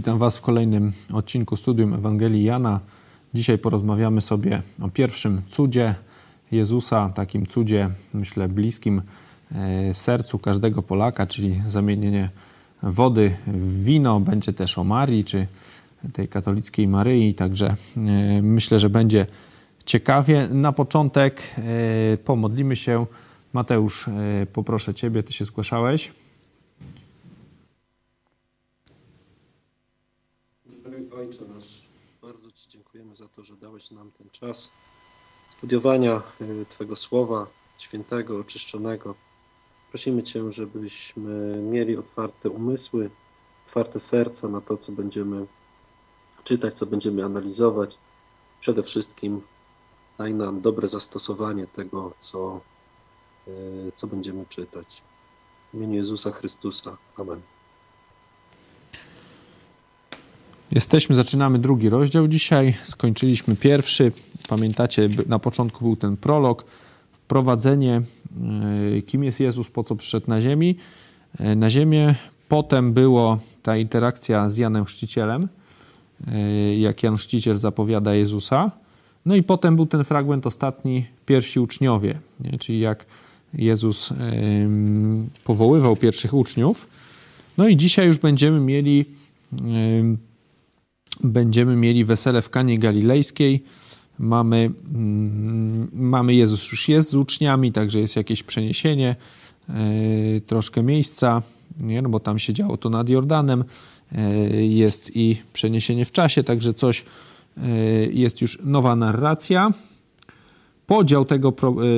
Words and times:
Witam 0.00 0.18
Was 0.18 0.38
w 0.38 0.40
kolejnym 0.40 0.92
odcinku 1.12 1.56
Studium 1.56 1.94
Ewangelii 1.94 2.44
Jana. 2.44 2.80
Dzisiaj 3.34 3.58
porozmawiamy 3.58 4.20
sobie 4.20 4.62
o 4.82 4.88
pierwszym 4.88 5.42
cudzie 5.48 5.94
Jezusa, 6.52 7.08
takim 7.14 7.46
cudzie, 7.46 7.90
myślę, 8.14 8.48
bliskim 8.48 9.02
e, 9.52 9.94
sercu 9.94 10.38
każdego 10.38 10.82
Polaka, 10.82 11.26
czyli 11.26 11.62
zamienienie 11.66 12.30
wody 12.82 13.36
w 13.46 13.84
wino. 13.84 14.20
Będzie 14.20 14.52
też 14.52 14.78
o 14.78 14.84
Marii, 14.84 15.24
czy 15.24 15.46
tej 16.12 16.28
katolickiej 16.28 16.88
Maryi, 16.88 17.34
także 17.34 17.76
e, 17.96 18.42
myślę, 18.42 18.78
że 18.78 18.90
będzie 18.90 19.26
ciekawie. 19.84 20.48
Na 20.48 20.72
początek 20.72 21.42
e, 21.58 22.16
pomodlimy 22.16 22.76
się. 22.76 23.06
Mateusz, 23.52 24.06
poproszę 24.52 24.94
Ciebie, 24.94 25.22
Ty 25.22 25.32
się 25.32 25.44
zgłaszałeś. 25.44 26.10
Ojcze 31.20 31.44
nasz, 31.54 31.88
bardzo 32.22 32.50
Ci 32.50 32.68
dziękujemy 32.68 33.16
za 33.16 33.28
to, 33.40 33.44
że 33.44 33.56
dałeś 33.56 33.90
nam 33.90 34.10
ten 34.10 34.30
czas 34.30 34.70
studiowania 35.58 36.22
y, 36.40 36.66
Twojego 36.68 36.96
Słowa 36.96 37.46
Świętego, 37.78 38.38
oczyszczonego. 38.38 39.14
Prosimy 39.90 40.22
Cię, 40.22 40.52
żebyśmy 40.52 41.56
mieli 41.62 41.96
otwarte 41.96 42.50
umysły, 42.50 43.10
otwarte 43.66 44.00
serca 44.00 44.48
na 44.48 44.60
to, 44.60 44.76
co 44.76 44.92
będziemy 44.92 45.46
czytać, 46.44 46.78
co 46.78 46.86
będziemy 46.86 47.24
analizować. 47.24 47.98
Przede 48.60 48.82
wszystkim 48.82 49.42
daj 50.18 50.34
nam 50.34 50.60
dobre 50.60 50.88
zastosowanie 50.88 51.66
tego, 51.66 52.12
co, 52.18 52.60
y, 53.48 53.92
co 53.96 54.06
będziemy 54.06 54.46
czytać. 54.46 55.02
W 55.72 55.74
imieniu 55.74 55.94
Jezusa 55.94 56.30
Chrystusa. 56.30 56.96
Amen. 57.16 57.40
Jesteśmy, 60.72 61.14
zaczynamy 61.14 61.58
drugi 61.58 61.88
rozdział 61.88 62.28
dzisiaj. 62.28 62.74
Skończyliśmy 62.84 63.56
pierwszy. 63.56 64.12
Pamiętacie, 64.48 65.08
na 65.26 65.38
początku 65.38 65.84
był 65.84 65.96
ten 65.96 66.16
prolog, 66.16 66.64
wprowadzenie, 67.12 68.02
e, 68.96 69.02
kim 69.02 69.24
jest 69.24 69.40
Jezus, 69.40 69.70
po 69.70 69.84
co 69.84 69.96
przyszedł 69.96 70.26
na 70.28 70.40
ziemi. 70.40 70.76
E, 71.38 71.56
na 71.56 71.70
ziemię 71.70 72.14
potem 72.48 72.92
było 72.92 73.38
ta 73.62 73.76
interakcja 73.76 74.50
z 74.50 74.56
Janem 74.56 74.84
Chrzcicielem, 74.84 75.48
e, 76.26 76.76
jak 76.78 77.02
Jan 77.02 77.16
Chrzciciel 77.16 77.58
zapowiada 77.58 78.14
Jezusa. 78.14 78.70
No 79.26 79.34
i 79.34 79.42
potem 79.42 79.76
był 79.76 79.86
ten 79.86 80.04
fragment 80.04 80.46
ostatni, 80.46 81.04
pierwsi 81.26 81.60
uczniowie, 81.60 82.18
nie? 82.40 82.58
czyli 82.58 82.80
jak 82.80 83.06
Jezus 83.54 84.12
powoływał 85.44 85.96
pierwszych 85.96 86.34
uczniów. 86.34 86.88
No 87.58 87.68
i 87.68 87.76
dzisiaj 87.76 88.06
już 88.06 88.18
będziemy 88.18 88.60
mieli 88.60 89.04
będziemy 91.24 91.76
mieli 91.76 92.04
wesele 92.04 92.42
w 92.42 92.50
Kanie 92.50 92.78
Galilejskiej. 92.78 93.64
Mamy, 94.18 94.70
mm, 94.94 95.88
mamy 95.92 96.34
Jezus 96.34 96.72
już 96.72 96.88
jest 96.88 97.10
z 97.10 97.14
uczniami, 97.14 97.72
także 97.72 98.00
jest 98.00 98.16
jakieś 98.16 98.42
przeniesienie, 98.42 99.16
yy, 99.68 99.74
troszkę 100.40 100.82
miejsca, 100.82 101.42
nie? 101.80 102.02
No 102.02 102.08
bo 102.08 102.20
tam 102.20 102.38
się 102.38 102.52
działo 102.52 102.76
to 102.76 102.90
nad 102.90 103.08
Jordanem. 103.08 103.64
Yy, 104.12 104.66
jest 104.66 105.16
i 105.16 105.42
przeniesienie 105.52 106.04
w 106.04 106.12
czasie, 106.12 106.44
także 106.44 106.74
coś 106.74 107.04
yy, 107.56 107.62
jest 108.12 108.40
już 108.40 108.58
nowa 108.64 108.96
narracja. 108.96 109.70
Podział 110.86 111.24
tego 111.24 111.54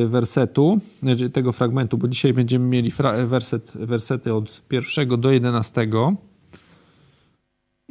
wersetu, 0.06 0.78
znaczy 1.02 1.30
tego 1.30 1.52
fragmentu, 1.52 1.98
bo 1.98 2.08
dzisiaj 2.08 2.32
będziemy 2.32 2.68
mieli 2.68 2.92
werset, 3.26 3.72
wersety 3.74 4.34
od 4.34 4.62
pierwszego 4.68 5.16
do 5.16 5.30
jedenastego 5.30 6.16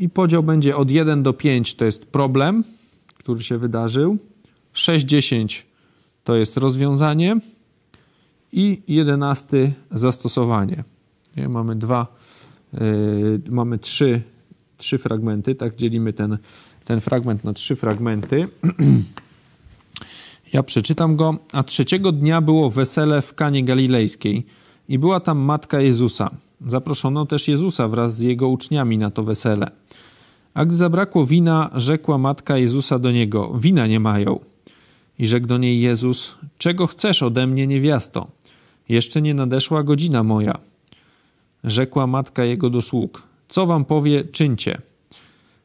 i 0.02 0.10
podział 0.10 0.44
będzie 0.44 0.76
od 0.76 0.92
1 0.92 1.24
do 1.24 1.34
5 1.34 1.76
to 1.76 1.86
jest 1.86 2.06
problem, 2.06 2.64
który 3.18 3.44
się 3.44 3.58
wydarzył, 3.58 4.18
6-10 4.74 5.62
to 6.24 6.36
jest 6.36 6.58
rozwiązanie 6.58 7.40
i 8.52 8.82
11 8.88 9.74
zastosowanie. 9.92 10.84
Nie? 11.38 11.50
Mamy 11.50 11.76
dwa, 11.76 12.08
yy, 12.74 13.42
mamy 13.50 13.80
trzy, 13.80 14.22
trzy 14.78 14.98
fragmenty, 14.98 15.56
tak 15.56 15.76
dzielimy 15.76 16.14
ten, 16.14 16.38
ten 16.86 17.02
fragment 17.02 17.44
na 17.44 17.54
trzy 17.54 17.76
fragmenty. 17.76 18.48
Ja 20.54 20.64
przeczytam 20.64 21.16
go. 21.16 21.38
A 21.52 21.64
trzeciego 21.64 22.12
dnia 22.12 22.42
było 22.42 22.70
wesele 22.70 23.22
w 23.22 23.34
Kanie 23.34 23.64
Galilejskiej 23.64 24.46
i 24.90 25.00
była 25.00 25.20
tam 25.20 25.38
matka 25.38 25.82
Jezusa. 25.82 26.32
Zaproszono 26.68 27.26
też 27.26 27.48
Jezusa 27.48 27.88
wraz 27.88 28.18
z 28.18 28.22
jego 28.22 28.48
uczniami 28.48 28.98
na 28.98 29.12
to 29.12 29.24
wesele. 29.24 29.72
A 30.54 30.66
gdy 30.66 30.76
zabrakło 30.76 31.26
wina, 31.26 31.70
rzekła 31.76 32.18
matka 32.18 32.58
Jezusa 32.58 33.00
do 33.00 33.12
niego: 33.12 33.54
Wina 33.60 33.88
nie 33.88 34.00
mają. 34.00 34.40
I 35.20 35.28
rzekł 35.28 35.48
do 35.48 35.58
niej 35.58 35.82
Jezus: 35.82 36.36
Czego 36.58 36.88
chcesz 36.88 37.24
ode 37.24 37.48
mnie, 37.48 37.68
niewiasto? 37.68 38.28
Jeszcze 38.90 39.22
nie 39.22 39.34
nadeszła 39.34 39.84
godzina 39.84 40.24
moja. 40.24 40.60
Rzekła 41.64 42.08
matka 42.08 42.44
jego 42.44 42.70
do 42.70 42.82
sług: 42.82 43.24
Co 43.50 43.66
wam 43.66 43.86
powie, 43.86 44.24
czyńcie. 44.24 44.82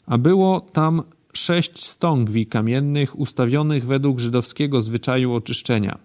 A 0.07 0.19
było 0.19 0.61
tam 0.61 1.03
sześć 1.33 1.85
stągwi 1.85 2.47
kamiennych 2.47 3.19
ustawionych 3.19 3.87
według 3.87 4.19
żydowskiego 4.19 4.83
zwyczaju 4.83 5.35
oczyszczenia, 5.35 5.99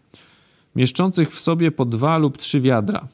mieszczących 0.76 1.32
w 1.32 1.40
sobie 1.40 1.72
po 1.72 1.86
dwa 1.86 2.18
lub 2.18 2.38
trzy 2.38 2.62
wiadra. 2.62 3.08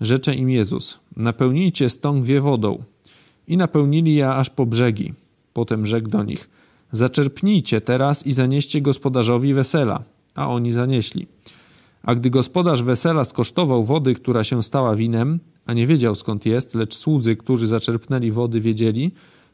Rzecze 0.00 0.34
im 0.34 0.50
Jezus: 0.50 0.98
Napełnijcie 1.16 1.90
stągwie 1.90 2.40
wodą. 2.40 2.84
I 3.48 3.56
napełnili 3.56 4.14
je 4.14 4.30
aż 4.30 4.50
po 4.50 4.66
brzegi. 4.66 5.12
Potem 5.52 5.86
rzekł 5.86 6.08
do 6.08 6.22
nich: 6.22 6.50
Zaczerpnijcie 6.92 7.80
teraz 7.80 8.26
i 8.26 8.32
zanieście 8.32 8.80
gospodarzowi 8.80 9.54
wesela. 9.54 10.02
A 10.34 10.48
oni 10.48 10.72
zanieśli. 10.72 11.26
A 12.02 12.14
gdy 12.14 12.30
gospodarz 12.30 12.82
wesela 12.82 13.24
skosztował 13.24 13.84
wody, 13.84 14.14
która 14.14 14.44
się 14.44 14.62
stała 14.62 14.96
winem, 14.96 15.40
a 15.66 15.72
nie 15.72 15.86
wiedział 15.86 16.14
skąd 16.14 16.46
jest, 16.46 16.74
lecz 16.74 16.94
słudzy, 16.94 17.36
którzy 17.36 17.66
zaczerpnęli 17.66 18.30
wody, 18.30 18.60
wiedzieli, 18.60 19.10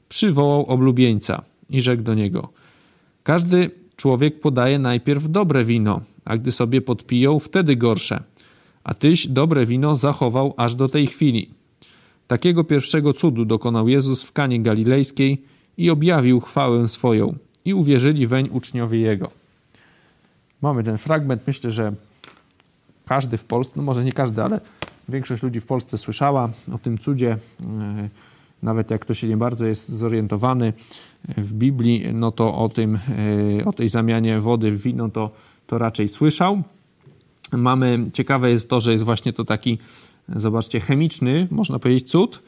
przywołał 0.09 0.67
oblubieńca 0.67 1.43
i 1.71 1.81
rzekł 1.81 2.03
do 2.03 2.15
niego: 2.15 2.49
Każdy 3.23 3.71
człowiek 3.97 4.41
podaje 4.41 4.79
najpierw 4.79 5.31
dobre 5.31 5.65
wino, 5.65 6.01
a 6.25 6.37
gdy 6.37 6.53
sobie 6.53 6.81
podpiją, 6.81 7.39
wtedy 7.39 7.77
gorsze. 7.77 8.23
A 8.85 8.95
tyś 8.95 9.29
dobre 9.29 9.67
wino 9.67 9.97
zachował 9.97 10.55
aż 10.57 10.75
do 10.75 10.89
tej 10.89 11.07
chwili. 11.07 11.51
Takiego 12.31 12.65
pierwszego 12.65 13.13
cudu 13.13 13.45
dokonał 13.45 13.89
Jezus 13.89 14.23
w 14.23 14.33
Kanie 14.33 14.63
Galilejskiej 14.63 15.43
i 15.77 15.91
objawił 15.91 16.41
chwałę 16.41 16.89
swoją 16.89 17.35
i 17.65 17.75
uwierzyli 17.75 18.27
weń 18.27 18.49
uczniowie 18.53 18.99
Jego. 18.99 19.31
Mamy 20.63 20.83
ten 20.83 20.99
fragment. 20.99 21.43
Myślę, 21.47 21.71
że 21.71 21.93
każdy 23.07 23.37
w 23.37 23.45
Polsce, 23.45 23.73
no 23.77 23.83
może 23.83 24.05
nie 24.05 24.13
każdy, 24.13 24.43
ale 24.43 24.61
większość 25.09 25.43
ludzi 25.43 25.61
w 25.61 25.67
Polsce 25.67 25.99
słyszała 25.99 26.51
o 26.73 26.79
tym 26.79 26.99
cudzie. 26.99 27.39
E, 27.65 28.09
nawet 28.63 28.91
jak 28.91 29.01
ktoś 29.01 29.23
nie 29.23 29.37
bardzo 29.37 29.67
jest 29.67 29.89
zorientowany 29.89 30.73
w 31.37 31.53
Biblii, 31.53 32.05
no 32.13 32.33
to 32.33 32.55
o 32.55 32.69
tym, 32.69 32.99
e, 33.59 33.65
o 33.65 33.73
tej 33.73 33.89
zamianie 33.89 34.41
wody 34.41 34.71
w 34.73 34.83
wino 34.83 35.09
to, 35.09 35.31
to 35.67 35.79
raczej 35.79 36.09
słyszał. 36.09 36.63
Mamy, 37.53 38.11
ciekawe 38.13 38.51
jest 38.51 38.69
to, 38.69 38.81
że 38.81 38.93
jest 38.93 39.05
właśnie 39.05 39.33
to 39.33 39.45
taki 39.45 39.79
zobaczcie, 40.37 40.81
chemiczny, 40.81 41.49
można 41.51 41.79
powiedzieć, 41.79 42.11
cud, 42.11 42.43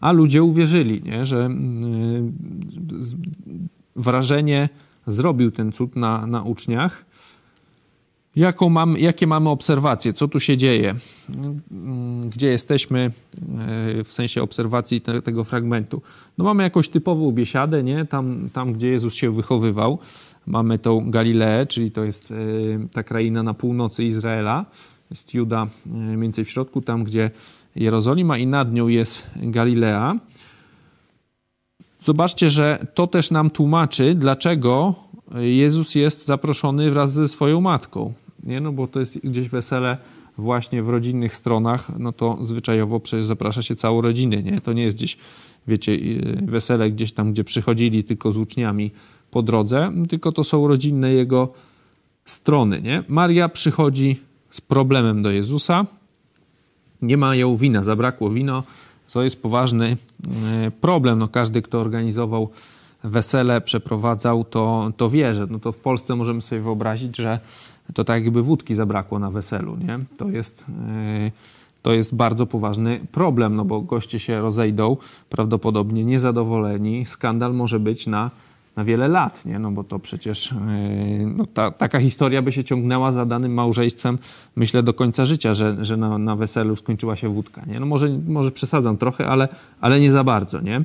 a 0.00 0.12
ludzie 0.12 0.42
uwierzyli, 0.42 1.02
nie? 1.02 1.26
że 1.26 1.44
mm, 1.44 2.32
wrażenie 3.96 4.68
zrobił 5.06 5.50
ten 5.50 5.72
cud 5.72 5.96
na, 5.96 6.26
na 6.26 6.42
uczniach. 6.42 7.04
Jaką 8.36 8.68
mam, 8.68 8.96
jakie 8.96 9.26
mamy 9.26 9.48
obserwacje? 9.48 10.12
Co 10.12 10.28
tu 10.28 10.40
się 10.40 10.56
dzieje? 10.56 10.94
Mm, 11.70 12.28
gdzie 12.28 12.46
jesteśmy 12.46 13.10
e, 13.98 14.04
w 14.04 14.12
sensie 14.12 14.42
obserwacji 14.42 15.00
te, 15.00 15.22
tego 15.22 15.44
fragmentu? 15.44 16.02
No 16.38 16.44
mamy 16.44 16.62
jakąś 16.62 16.88
typową 16.88 17.32
biesiadę, 17.32 17.82
nie? 17.82 18.04
Tam, 18.04 18.50
tam, 18.52 18.72
gdzie 18.72 18.88
Jezus 18.88 19.14
się 19.14 19.34
wychowywał. 19.34 19.98
Mamy 20.46 20.78
tą 20.78 21.10
Galileę, 21.10 21.66
czyli 21.66 21.90
to 21.90 22.04
jest 22.04 22.30
e, 22.30 22.34
ta 22.92 23.02
kraina 23.02 23.42
na 23.42 23.54
północy 23.54 24.04
Izraela 24.04 24.64
jest 25.10 25.34
Juda 25.34 25.66
e, 25.86 25.88
mniej 25.88 26.18
więcej 26.18 26.44
w 26.44 26.50
środku, 26.50 26.80
tam 26.80 27.04
gdzie 27.04 27.30
Jerozolima 27.76 28.38
i 28.38 28.46
nad 28.46 28.72
nią 28.72 28.88
jest 28.88 29.26
Galilea. 29.36 30.18
Zobaczcie, 32.00 32.50
że 32.50 32.86
to 32.94 33.06
też 33.06 33.30
nam 33.30 33.50
tłumaczy, 33.50 34.14
dlaczego 34.14 34.94
Jezus 35.34 35.94
jest 35.94 36.26
zaproszony 36.26 36.90
wraz 36.90 37.12
ze 37.12 37.28
swoją 37.28 37.60
matką. 37.60 38.12
Nie? 38.42 38.60
No 38.60 38.72
bo 38.72 38.86
to 38.86 39.00
jest 39.00 39.18
gdzieś 39.18 39.48
wesele 39.48 39.98
właśnie 40.38 40.82
w 40.82 40.88
rodzinnych 40.88 41.34
stronach, 41.34 41.98
no 41.98 42.12
to 42.12 42.38
zwyczajowo 42.42 43.00
przecież 43.00 43.26
zaprasza 43.26 43.62
się 43.62 43.76
całą 43.76 44.00
rodzinę, 44.00 44.42
nie? 44.42 44.60
To 44.60 44.72
nie 44.72 44.82
jest 44.82 44.96
gdzieś, 44.96 45.16
wiecie, 45.68 45.92
e, 45.92 46.46
wesele 46.46 46.90
gdzieś 46.90 47.12
tam, 47.12 47.32
gdzie 47.32 47.44
przychodzili 47.44 48.04
tylko 48.04 48.32
z 48.32 48.36
uczniami 48.36 48.90
po 49.30 49.42
drodze, 49.42 49.92
tylko 50.08 50.32
to 50.32 50.44
są 50.44 50.68
rodzinne 50.68 51.12
jego 51.12 51.52
strony, 52.24 52.82
nie? 52.82 53.04
Maria 53.08 53.48
przychodzi 53.48 54.27
z 54.50 54.60
problemem 54.60 55.22
do 55.22 55.30
Jezusa. 55.30 55.86
Nie 57.02 57.16
mają 57.16 57.56
wina, 57.56 57.82
zabrakło 57.82 58.30
wino, 58.30 58.62
to 59.12 59.22
jest 59.22 59.42
poważny 59.42 59.96
e, 60.66 60.70
problem. 60.70 61.18
No, 61.18 61.28
każdy, 61.28 61.62
kto 61.62 61.80
organizował 61.80 62.50
wesele, 63.04 63.60
przeprowadzał, 63.60 64.44
to, 64.44 64.92
to 64.96 65.10
wie, 65.10 65.34
że 65.34 65.46
no 65.46 65.58
to 65.58 65.72
w 65.72 65.78
Polsce 65.78 66.16
możemy 66.16 66.42
sobie 66.42 66.60
wyobrazić, 66.60 67.16
że 67.16 67.40
to 67.94 68.04
tak 68.04 68.24
jakby 68.24 68.42
wódki 68.42 68.74
zabrakło 68.74 69.18
na 69.18 69.30
weselu. 69.30 69.76
Nie? 69.76 69.98
To 70.16 70.28
jest 70.28 70.64
to 71.82 71.92
jest 71.92 72.14
bardzo 72.14 72.46
poważny 72.46 73.00
problem, 73.12 73.56
no 73.56 73.64
bo 73.64 73.80
goście 73.80 74.18
się 74.18 74.40
rozejdą, 74.40 74.96
prawdopodobnie 75.30 76.04
niezadowoleni. 76.04 77.06
Skandal 77.06 77.54
może 77.54 77.80
być 77.80 78.06
na, 78.06 78.30
na 78.78 78.84
wiele 78.84 79.08
lat, 79.08 79.46
nie? 79.46 79.58
no 79.58 79.70
bo 79.70 79.84
to 79.84 79.98
przecież 79.98 80.52
yy, 81.18 81.26
no 81.26 81.46
ta, 81.46 81.70
taka 81.70 82.00
historia 82.00 82.42
by 82.42 82.52
się 82.52 82.64
ciągnęła 82.64 83.12
za 83.12 83.26
danym 83.26 83.54
małżeństwem, 83.54 84.18
myślę, 84.56 84.82
do 84.82 84.94
końca 84.94 85.26
życia, 85.26 85.54
że, 85.54 85.84
że 85.84 85.96
na, 85.96 86.18
na 86.18 86.36
weselu 86.36 86.76
skończyła 86.76 87.16
się 87.16 87.28
wódka. 87.28 87.62
Nie? 87.66 87.80
No 87.80 87.86
może, 87.86 88.08
może 88.28 88.50
przesadzam 88.50 88.96
trochę, 88.96 89.28
ale, 89.28 89.48
ale 89.80 90.00
nie 90.00 90.10
za 90.10 90.24
bardzo, 90.24 90.60
nie? 90.60 90.84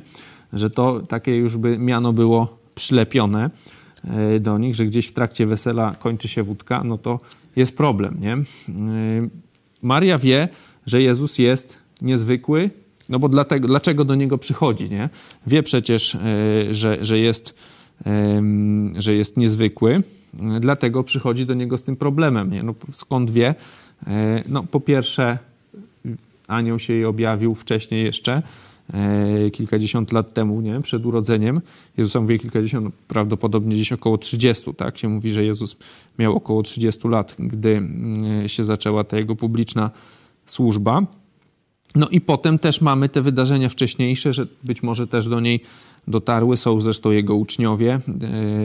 że 0.52 0.70
to 0.70 1.00
takie 1.00 1.36
już 1.36 1.56
by 1.56 1.78
miano 1.78 2.12
było 2.12 2.58
przylepione 2.74 3.50
yy, 4.04 4.40
do 4.40 4.58
nich, 4.58 4.74
że 4.74 4.86
gdzieś 4.86 5.06
w 5.06 5.12
trakcie 5.12 5.46
wesela 5.46 5.94
kończy 5.98 6.28
się 6.28 6.42
wódka, 6.42 6.84
no 6.84 6.98
to 6.98 7.20
jest 7.56 7.76
problem. 7.76 8.20
Nie? 8.20 8.36
Yy, 8.68 9.30
Maria 9.82 10.18
wie, 10.18 10.48
że 10.86 11.02
Jezus 11.02 11.38
jest 11.38 11.78
niezwykły, 12.02 12.70
no 13.08 13.18
bo 13.18 13.28
dlatego, 13.28 13.68
dlaczego 13.68 14.04
do 14.04 14.14
niego 14.14 14.38
przychodzi, 14.38 14.90
nie? 14.90 15.08
Wie 15.46 15.62
przecież, 15.62 16.14
e, 16.14 16.18
że, 16.70 17.04
że, 17.04 17.18
jest, 17.18 17.54
że 18.98 19.14
jest 19.14 19.36
niezwykły, 19.36 20.02
dlatego 20.60 21.04
przychodzi 21.04 21.46
do 21.46 21.54
niego 21.54 21.78
z 21.78 21.82
tym 21.82 21.96
problemem, 21.96 22.50
nie? 22.50 22.62
No, 22.62 22.74
skąd 22.92 23.30
wie? 23.30 23.54
E, 24.06 24.42
no, 24.48 24.62
po 24.62 24.80
pierwsze, 24.80 25.38
anioł 26.48 26.78
się 26.78 26.92
jej 26.92 27.04
objawił 27.04 27.54
wcześniej 27.54 28.04
jeszcze, 28.04 28.42
e, 28.92 29.50
kilkadziesiąt 29.50 30.12
lat 30.12 30.34
temu, 30.34 30.60
nie? 30.60 30.80
przed 30.80 31.06
urodzeniem. 31.06 31.60
Jezusa 31.96 32.20
mówi 32.20 32.38
kilkadziesiąt, 32.38 32.84
no, 32.84 32.90
prawdopodobnie 33.08 33.74
gdzieś 33.74 33.92
około 33.92 34.18
30, 34.18 34.74
tak? 34.74 34.98
Się 34.98 35.08
mówi, 35.08 35.30
że 35.30 35.44
Jezus 35.44 35.76
miał 36.18 36.36
około 36.36 36.62
30 36.62 37.08
lat, 37.08 37.36
gdy 37.38 37.88
się 38.46 38.64
zaczęła 38.64 39.04
ta 39.04 39.16
jego 39.16 39.36
publiczna 39.36 39.90
służba. 40.46 41.06
No 41.94 42.08
i 42.08 42.20
potem 42.20 42.58
też 42.58 42.80
mamy 42.80 43.08
te 43.08 43.22
wydarzenia 43.22 43.68
wcześniejsze, 43.68 44.32
że 44.32 44.46
być 44.64 44.82
może 44.82 45.06
też 45.06 45.28
do 45.28 45.40
niej 45.40 45.60
dotarły, 46.08 46.56
są 46.56 46.80
zresztą 46.80 47.10
jego 47.10 47.34
uczniowie, 47.34 48.00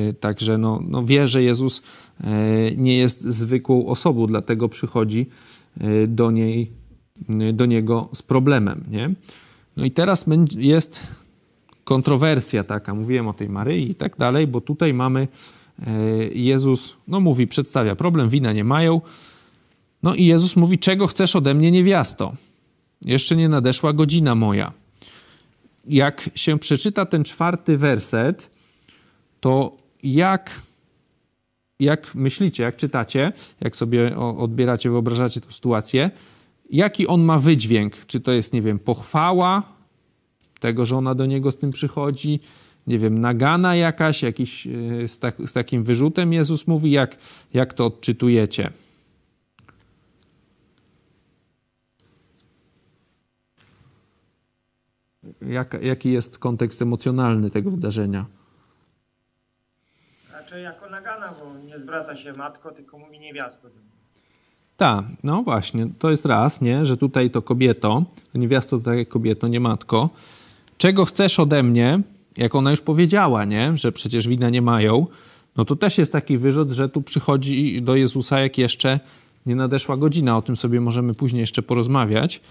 e, 0.08 0.14
także 0.14 0.58
no, 0.58 0.84
no 0.88 1.06
wie, 1.06 1.28
że 1.28 1.44
Jezus 1.44 1.82
e, 2.22 2.26
nie 2.76 2.98
jest 2.98 3.22
zwykłą 3.22 3.88
osobą, 3.88 4.28
dlatego 4.28 4.70
przychodzi 4.70 5.26
e, 5.80 6.08
do 6.08 6.32
niej, 6.32 6.72
do 7.54 7.66
niego 7.66 8.10
z 8.14 8.22
problemem, 8.22 8.84
nie? 8.92 9.14
No 9.78 9.86
i 9.86 9.92
teraz 9.92 10.26
jest 10.58 11.08
kontrowersja 11.84 12.64
taka, 12.64 12.94
mówiłem 12.94 13.28
o 13.28 13.34
tej 13.34 13.50
Maryi 13.50 13.92
i 13.92 13.96
tak 13.96 14.18
dalej, 14.18 14.48
bo 14.48 14.62
tutaj 14.62 14.94
mamy 14.94 15.28
Jezus, 16.34 16.96
no 17.08 17.20
mówi, 17.20 17.48
przedstawia 17.48 17.96
problem, 17.96 18.30
wina 18.30 18.54
nie 18.54 18.64
mają, 18.64 19.02
no 20.04 20.16
i 20.16 20.26
Jezus 20.26 20.56
mówi: 20.56 20.80
Czego 20.80 21.08
chcesz 21.08 21.36
ode 21.36 21.54
mnie, 21.54 21.72
niewiasto? 21.72 22.34
Jeszcze 23.06 23.36
nie 23.36 23.50
nadeszła 23.50 23.94
godzina 23.94 24.36
moja. 24.36 24.74
Jak 25.90 26.30
się 26.36 26.60
przeczyta 26.60 27.06
ten 27.06 27.24
czwarty 27.24 27.78
werset, 27.78 28.50
to 29.40 29.78
jak, 30.04 30.62
jak 31.80 32.16
myślicie, 32.16 32.64
jak 32.64 32.76
czytacie, 32.76 33.32
jak 33.62 33.76
sobie 33.76 34.18
odbieracie, 34.18 34.90
wyobrażacie 34.90 35.42
tę 35.42 35.52
sytuację, 35.52 36.12
jaki 36.70 37.08
on 37.08 37.22
ma 37.22 37.40
wydźwięk? 37.40 38.06
Czy 38.06 38.20
to 38.20 38.32
jest, 38.32 38.54
nie 38.54 38.62
wiem, 38.62 38.80
pochwała 38.80 39.64
tego, 40.60 40.86
że 40.86 40.98
ona 40.98 41.16
do 41.16 41.26
niego 41.26 41.52
z 41.52 41.58
tym 41.58 41.72
przychodzi? 41.72 42.40
Nie 42.88 43.00
wiem, 43.00 43.20
nagana 43.20 43.76
jakaś, 43.76 44.24
jakiś 44.24 44.68
e, 44.68 45.08
z, 45.08 45.20
tak, 45.20 45.36
z 45.46 45.54
takim 45.54 45.84
wyrzutem 45.84 46.34
Jezus 46.34 46.68
mówi, 46.68 46.92
jak, 46.92 47.18
jak 47.54 47.74
to 47.74 47.86
odczytujecie? 47.86 48.72
Jak, 55.42 55.84
jaki 55.84 56.12
jest 56.12 56.40
kontekst 56.40 56.82
emocjonalny 56.82 57.52
tego 57.52 57.72
wydarzenia? 57.72 58.26
Raczej 60.34 60.64
jako 60.64 60.90
nagana, 60.90 61.32
bo 61.40 61.66
nie 61.68 61.80
zwraca 61.80 62.16
się 62.16 62.34
matko, 62.34 62.72
tylko 62.72 62.98
mówi 62.98 63.20
niewiasto. 63.20 63.68
Tak, 64.78 65.06
no 65.24 65.44
właśnie, 65.44 65.88
to 66.00 66.12
jest 66.12 66.26
raz, 66.26 66.62
nie, 66.62 66.86
że 66.86 66.98
tutaj 66.98 67.32
to 67.32 67.42
kobieto, 67.42 68.04
niewiasto 68.36 68.78
to 68.78 68.84
tak 68.84 68.98
jak 68.98 69.08
kobieto, 69.08 69.48
nie 69.48 69.60
matko. 69.60 70.10
Czego 70.78 71.06
chcesz 71.06 71.40
ode 71.40 71.64
mnie, 71.64 72.02
jak 72.38 72.56
ona 72.56 72.72
już 72.72 72.82
powiedziała, 72.82 73.46
nie, 73.46 73.78
że 73.78 73.92
przecież 73.92 74.28
wina 74.28 74.50
nie 74.50 74.62
mają, 74.62 75.08
no 75.58 75.66
to 75.66 75.76
też 75.76 75.98
jest 75.98 76.12
taki 76.12 76.38
wyrzut, 76.38 76.72
że 76.72 76.90
tu 76.90 77.02
przychodzi 77.02 77.82
do 77.82 77.96
Jezusa, 77.96 78.40
jak 78.40 78.58
jeszcze 78.58 79.00
nie 79.46 79.56
nadeszła 79.56 79.98
godzina. 79.98 80.38
O 80.38 80.42
tym 80.42 80.58
sobie 80.58 80.82
możemy 80.82 81.14
później 81.14 81.40
jeszcze 81.40 81.62
porozmawiać. 81.62 82.42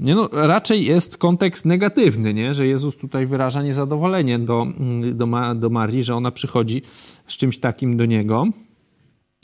Nie 0.00 0.14
no, 0.14 0.28
raczej 0.32 0.84
jest 0.84 1.18
kontekst 1.18 1.64
negatywny, 1.64 2.34
nie? 2.34 2.54
że 2.54 2.66
Jezus 2.66 2.96
tutaj 2.96 3.26
wyraża 3.26 3.62
niezadowolenie 3.62 4.38
do, 4.38 4.66
do, 5.12 5.26
do 5.54 5.70
Marii, 5.70 6.02
że 6.02 6.14
ona 6.14 6.30
przychodzi 6.30 6.82
z 7.26 7.36
czymś 7.36 7.58
takim 7.58 7.96
do 7.96 8.06
niego. 8.06 8.46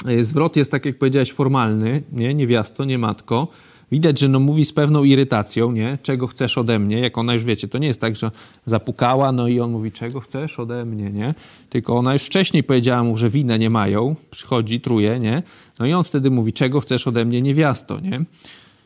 E, 0.08 0.24
zwrot 0.24 0.56
jest, 0.56 0.70
tak 0.70 0.86
jak 0.86 0.98
powiedziałeś, 0.98 1.32
formalny, 1.32 2.02
nie? 2.12 2.34
niewiasto, 2.34 2.84
nie 2.84 2.98
matko. 2.98 3.48
Widać, 3.92 4.20
że 4.20 4.28
no 4.28 4.40
mówi 4.40 4.64
z 4.64 4.72
pewną 4.72 5.04
irytacją, 5.04 5.72
nie? 5.72 5.98
Czego 6.02 6.26
chcesz 6.26 6.58
ode 6.58 6.78
mnie? 6.78 7.00
Jak 7.00 7.18
ona 7.18 7.34
już 7.34 7.44
wiecie, 7.44 7.68
to 7.68 7.78
nie 7.78 7.86
jest 7.86 8.00
tak, 8.00 8.16
że 8.16 8.30
zapukała, 8.66 9.32
no 9.32 9.48
i 9.48 9.60
on 9.60 9.70
mówi, 9.70 9.92
czego 9.92 10.20
chcesz 10.20 10.58
ode 10.58 10.84
mnie, 10.84 11.10
nie? 11.10 11.34
Tylko 11.70 11.96
ona 11.96 12.12
już 12.12 12.22
wcześniej 12.22 12.64
powiedziała 12.64 13.04
mu, 13.04 13.16
że 13.16 13.30
winę 13.30 13.58
nie 13.58 13.70
mają, 13.70 14.16
przychodzi, 14.30 14.80
truje, 14.80 15.20
nie? 15.20 15.42
No 15.78 15.86
i 15.86 15.92
on 15.92 16.04
wtedy 16.04 16.30
mówi, 16.30 16.52
czego 16.52 16.80
chcesz 16.80 17.06
ode 17.06 17.24
mnie, 17.24 17.42
niewiasto, 17.42 18.00
nie? 18.00 18.24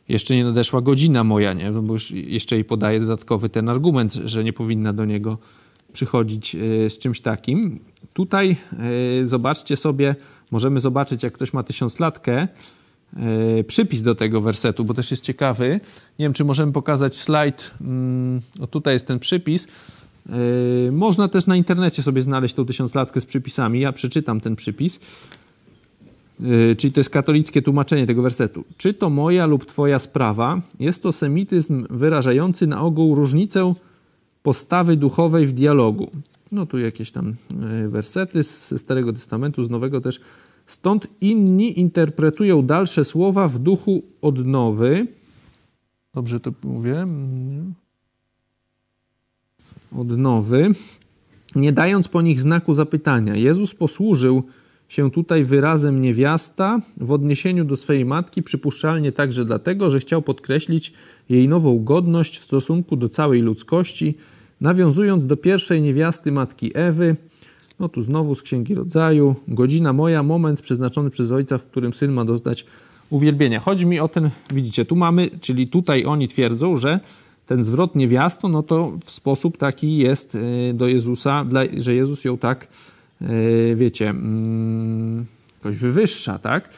Jeszcze 0.08 0.36
nie 0.36 0.44
nadeszła 0.44 0.80
godzina 0.80 1.24
moja, 1.24 1.52
nie? 1.52 1.70
No 1.70 1.82
bo 1.82 1.92
już 1.92 2.10
jeszcze 2.10 2.54
jej 2.54 2.64
podaje 2.64 3.00
dodatkowy 3.00 3.48
ten 3.48 3.68
argument, 3.68 4.12
że 4.12 4.44
nie 4.44 4.52
powinna 4.52 4.92
do 4.92 5.04
niego 5.04 5.38
przychodzić 5.92 6.54
e, 6.54 6.90
z 6.90 6.98
czymś 6.98 7.20
takim. 7.20 7.80
Tutaj 8.12 8.56
e, 9.22 9.26
zobaczcie 9.26 9.76
sobie, 9.76 10.16
możemy 10.50 10.80
zobaczyć, 10.80 11.22
jak 11.22 11.32
ktoś 11.32 11.52
ma 11.52 11.62
tysiąclatkę, 11.62 12.48
e, 13.16 13.64
przypis 13.64 14.02
do 14.02 14.14
tego 14.14 14.40
wersetu, 14.40 14.84
bo 14.84 14.94
też 14.94 15.10
jest 15.10 15.24
ciekawy. 15.24 15.80
Nie 16.18 16.24
wiem, 16.24 16.32
czy 16.32 16.44
możemy 16.44 16.72
pokazać 16.72 17.16
slajd. 17.16 17.70
Mm, 17.80 18.40
o 18.60 18.66
tutaj 18.66 18.94
jest 18.94 19.06
ten 19.06 19.18
przypis. 19.18 19.66
Można 20.92 21.28
też 21.28 21.46
na 21.46 21.56
internecie 21.56 22.02
sobie 22.02 22.22
znaleźć 22.22 22.54
tą 22.54 22.66
tysiąclatkę 22.66 23.20
z 23.20 23.24
przypisami. 23.24 23.80
Ja 23.80 23.92
przeczytam 23.92 24.40
ten 24.40 24.56
przypis. 24.56 25.00
Y, 26.40 26.76
czyli 26.76 26.92
to 26.92 27.00
jest 27.00 27.10
katolickie 27.10 27.62
tłumaczenie 27.62 28.06
tego 28.06 28.22
wersetu. 28.22 28.64
Czy 28.76 28.94
to 28.94 29.10
moja 29.10 29.46
lub 29.46 29.66
twoja 29.66 29.98
sprawa? 29.98 30.60
Jest 30.80 31.02
to 31.02 31.12
semityzm 31.12 31.86
wyrażający 31.90 32.66
na 32.66 32.80
ogół 32.80 33.14
różnicę 33.14 33.74
postawy 34.42 34.96
duchowej 34.96 35.46
w 35.46 35.52
dialogu. 35.52 36.10
No 36.52 36.66
tu 36.66 36.78
jakieś 36.78 37.10
tam 37.10 37.34
y, 37.84 37.88
wersety 37.88 38.42
ze 38.42 38.78
Starego 38.78 39.12
Testamentu, 39.12 39.64
z 39.64 39.70
Nowego 39.70 40.00
też. 40.00 40.20
Stąd 40.66 41.06
inni 41.20 41.80
interpretują 41.80 42.62
dalsze 42.62 43.04
słowa 43.04 43.48
w 43.48 43.58
duchu 43.58 44.02
odnowy. 44.22 45.06
Dobrze 46.14 46.40
to 46.40 46.52
mówię? 46.64 47.06
Odnowy. 49.96 50.70
Nie 51.54 51.72
dając 51.72 52.08
po 52.08 52.22
nich 52.22 52.40
znaku 52.40 52.74
zapytania. 52.74 53.36
Jezus 53.36 53.74
posłużył 53.74 54.42
się 54.88 55.10
tutaj 55.10 55.44
wyrazem 55.44 56.00
niewiasta 56.00 56.80
w 56.96 57.12
odniesieniu 57.12 57.64
do 57.64 57.76
swojej 57.76 58.04
matki, 58.04 58.42
przypuszczalnie 58.42 59.12
także 59.12 59.44
dlatego, 59.44 59.90
że 59.90 60.00
chciał 60.00 60.22
podkreślić 60.22 60.92
jej 61.28 61.48
nową 61.48 61.84
godność 61.84 62.38
w 62.38 62.44
stosunku 62.44 62.96
do 62.96 63.08
całej 63.08 63.42
ludzkości, 63.42 64.14
nawiązując 64.60 65.26
do 65.26 65.36
pierwszej 65.36 65.82
niewiasty 65.82 66.32
matki 66.32 66.70
Ewy. 66.74 67.16
No 67.80 67.88
tu 67.88 68.02
znowu 68.02 68.34
z 68.34 68.42
Księgi 68.42 68.74
Rodzaju. 68.74 69.34
Godzina 69.48 69.92
moja, 69.92 70.22
moment 70.22 70.60
przeznaczony 70.60 71.10
przez 71.10 71.32
ojca, 71.32 71.58
w 71.58 71.64
którym 71.64 71.92
syn 71.92 72.12
ma 72.12 72.24
dostać 72.24 72.66
uwielbienia. 73.10 73.60
Chodzi 73.60 73.86
mi 73.86 74.00
o 74.00 74.08
ten, 74.08 74.30
widzicie, 74.54 74.84
tu 74.84 74.96
mamy, 74.96 75.30
czyli 75.40 75.68
tutaj 75.68 76.04
oni 76.04 76.28
twierdzą, 76.28 76.76
że 76.76 77.00
ten 77.46 77.62
zwrot 77.62 77.96
niewiasto, 77.96 78.48
no 78.48 78.62
to 78.62 78.98
w 79.04 79.10
sposób 79.10 79.56
taki 79.56 79.96
jest 79.96 80.34
y, 80.34 80.72
do 80.74 80.88
Jezusa, 80.88 81.44
że 81.76 81.94
Jezus 81.94 82.24
ją 82.24 82.38
tak 82.38 82.68
E, 82.68 82.97
wiecie, 83.76 84.10
mm, 84.10 85.26
jakoś 85.58 85.76
wywyższa, 85.76 86.38
tak? 86.38 86.68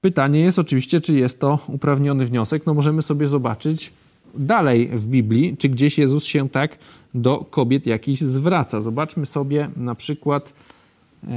Pytanie 0.00 0.40
jest 0.40 0.58
oczywiście, 0.58 1.00
czy 1.00 1.14
jest 1.14 1.40
to 1.40 1.58
uprawniony 1.66 2.24
wniosek. 2.24 2.66
No 2.66 2.74
możemy 2.74 3.02
sobie 3.02 3.26
zobaczyć 3.26 3.92
dalej 4.34 4.88
w 4.88 5.06
Biblii, 5.06 5.56
czy 5.56 5.68
gdzieś 5.68 5.98
Jezus 5.98 6.24
się 6.24 6.48
tak 6.48 6.78
do 7.14 7.38
kobiet 7.38 7.86
jakiś 7.86 8.20
zwraca. 8.20 8.80
Zobaczmy 8.80 9.26
sobie 9.26 9.68
na 9.76 9.94
przykład, 9.94 10.52
yy, 11.22 11.30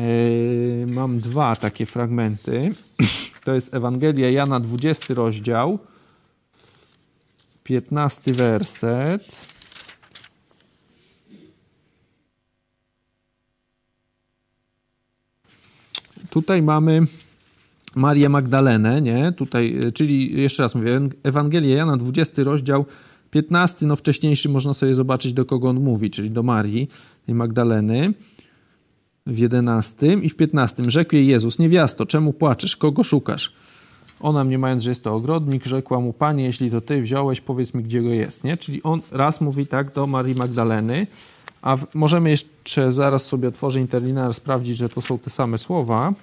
mam 0.88 1.20
dwa 1.20 1.56
takie 1.56 1.86
fragmenty. 1.86 2.72
To 3.46 3.54
jest 3.54 3.74
Ewangelia 3.74 4.30
Jana, 4.30 4.60
20 4.60 5.14
rozdział, 5.14 5.80
15 7.64 8.34
werset. 8.34 9.46
Tutaj 16.30 16.62
mamy 16.62 17.02
Marię 17.96 18.30
Magdalenę, 18.30 19.02
nie? 19.02 19.32
Tutaj, 19.32 19.80
czyli 19.94 20.42
jeszcze 20.42 20.64
raz 20.64 20.76
mówię, 20.76 21.02
Ewangelia 21.24 21.76
Jana, 21.76 21.98
20 21.98 22.44
rozdział, 22.44 22.86
15, 23.32 23.86
no 23.86 23.96
wcześniejszy 23.96 24.50
można 24.50 24.74
sobie 24.74 24.96
zobaczyć, 24.96 25.34
do 25.34 25.46
kogo 25.46 25.70
on 25.70 25.80
mówi, 25.80 26.10
czyli 26.10 26.32
do 26.32 26.44
Marii 26.44 26.88
Magdaleny 27.28 28.14
w 29.28 29.38
11 29.38 30.14
i 30.14 30.30
w 30.30 30.36
15. 30.36 30.84
Rzekł 30.88 31.16
jej 31.16 31.28
Jezus, 31.28 31.60
niewiasto, 31.60 32.06
czemu 32.06 32.34
płaczesz, 32.34 32.78
kogo 32.78 33.04
szukasz? 33.04 33.54
Ona 34.20 34.44
mnie 34.44 34.58
mając, 34.58 34.84
że 34.84 34.92
jest 34.92 35.04
to 35.04 35.14
ogrodnik, 35.14 35.66
rzekła 35.66 36.00
mu, 36.00 36.14
panie, 36.14 36.44
jeśli 36.44 36.72
to 36.72 36.82
ty 36.82 37.02
wziąłeś, 37.02 37.42
powiedz 37.42 37.74
mi, 37.74 37.84
gdzie 37.84 38.02
go 38.02 38.10
jest, 38.10 38.44
nie? 38.44 38.58
Czyli 38.58 38.84
on 38.84 39.02
raz 39.12 39.42
mówi 39.42 39.68
tak 39.68 39.94
do 39.94 40.08
Marii 40.08 40.36
Magdaleny, 40.36 41.08
a 41.62 41.76
w, 41.76 41.88
możemy 41.94 42.30
jeszcze 42.30 42.92
zaraz 42.92 43.26
sobie 43.26 43.48
otworzyć 43.48 43.82
interlinear, 43.82 44.34
sprawdzić, 44.34 44.78
że 44.78 44.90
to 44.90 45.02
są 45.02 45.20
te 45.20 45.30
same 45.30 45.58
słowa. 45.58 46.14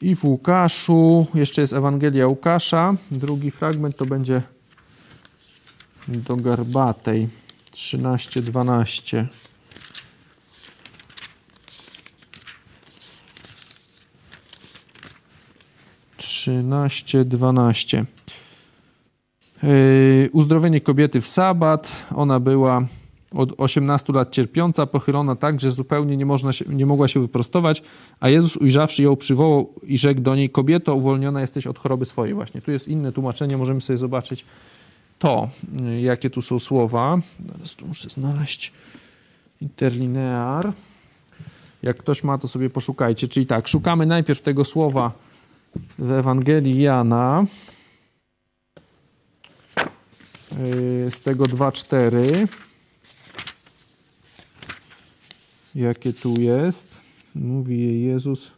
I 0.00 0.16
w 0.16 0.24
Łukaszu, 0.24 1.26
jeszcze 1.34 1.60
jest 1.60 1.72
Ewangelia 1.72 2.26
Łukasza, 2.26 2.94
drugi 3.10 3.50
fragment 3.50 3.96
to 3.96 4.06
będzie 4.06 4.42
do 6.08 6.36
Garbatej 6.36 7.28
13-12. 7.72 9.26
Trzynaście, 16.16 17.24
dwanaście. 17.24 18.04
Yy, 19.62 20.30
uzdrowienie 20.32 20.80
kobiety 20.80 21.20
w 21.20 21.26
sabat. 21.26 22.06
Ona 22.14 22.40
była 22.40 22.86
od 23.34 23.52
18 23.56 24.12
lat 24.12 24.30
cierpiąca, 24.30 24.86
pochylona 24.86 25.36
tak, 25.36 25.60
że 25.60 25.70
zupełnie 25.70 26.16
nie, 26.16 26.26
można 26.26 26.52
się, 26.52 26.64
nie 26.68 26.86
mogła 26.86 27.08
się 27.08 27.20
wyprostować, 27.20 27.82
a 28.20 28.28
Jezus 28.28 28.56
ujrzawszy 28.56 29.02
ją 29.02 29.16
przywołał 29.16 29.72
i 29.82 29.98
rzekł 29.98 30.20
do 30.20 30.36
niej, 30.36 30.50
kobieto, 30.50 30.94
uwolniona 30.94 31.40
jesteś 31.40 31.66
od 31.66 31.78
choroby 31.78 32.04
swojej. 32.04 32.34
Właśnie 32.34 32.62
tu 32.62 32.72
jest 32.72 32.88
inne 32.88 33.12
tłumaczenie, 33.12 33.56
możemy 33.56 33.80
sobie 33.80 33.98
zobaczyć 33.98 34.44
to, 35.18 35.48
jakie 36.00 36.30
tu 36.30 36.42
są 36.42 36.58
słowa. 36.58 37.18
Teraz 37.52 37.74
tu 37.74 37.86
muszę 37.86 38.10
znaleźć 38.10 38.72
interlinear. 39.60 40.72
Jak 41.82 41.96
ktoś 41.96 42.24
ma, 42.24 42.38
to 42.38 42.48
sobie 42.48 42.70
poszukajcie. 42.70 43.28
Czyli 43.28 43.46
tak, 43.46 43.68
szukamy 43.68 44.06
najpierw 44.06 44.42
tego 44.42 44.64
słowa 44.64 45.12
w 45.98 46.10
Ewangelii 46.10 46.82
Jana 46.82 47.44
yy, 50.52 51.10
z 51.10 51.20
tego 51.20 51.44
2.4 51.44 52.48
jakie 55.78 56.12
tu 56.12 56.40
jest. 56.40 57.00
Mówi 57.34 57.80
je 57.80 58.06
Jezus. 58.06 58.50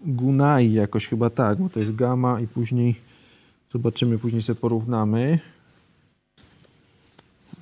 Gunai 0.00 0.72
jakoś 0.72 1.06
chyba 1.06 1.30
tak, 1.30 1.58
bo 1.58 1.68
to 1.68 1.80
jest 1.80 1.94
gama 1.94 2.40
i 2.40 2.46
później 2.46 2.94
zobaczymy, 3.72 4.18
później 4.18 4.42
sobie 4.42 4.60
porównamy. 4.60 5.38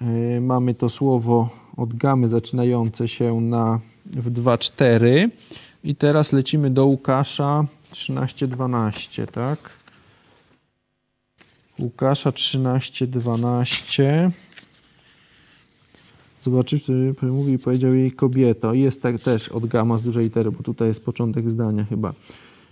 Yy, 0.01 0.41
mamy 0.41 0.75
to 0.75 0.89
słowo 0.89 1.51
od 1.77 1.95
gamy 1.95 2.29
zaczynające 2.29 3.09
się 3.09 3.41
na 3.41 3.81
w 4.07 4.31
2.4 4.31 5.31
i 5.85 5.97
teraz 5.97 6.33
lecimy 6.33 6.71
do 6.71 6.87
Łukasza 6.87 7.65
13.12, 7.93 9.27
tak? 9.27 9.71
Łukasza 11.79 12.31
13.12 12.31 14.31
Zobaczywszy, 16.45 17.15
mówi 17.23 17.53
i 17.53 17.59
powiedział 17.59 17.95
jej 17.95 18.13
kobieto. 18.13 18.75
Jest 18.75 19.03
tak 19.03 19.19
też 19.19 19.49
od 19.49 19.67
gama 19.67 19.99
z 19.99 20.03
dużej 20.03 20.25
litery, 20.25 20.51
bo 20.51 20.63
tutaj 20.63 20.89
jest 20.89 21.05
początek 21.05 21.51
zdania 21.51 21.85
chyba. 21.85 22.13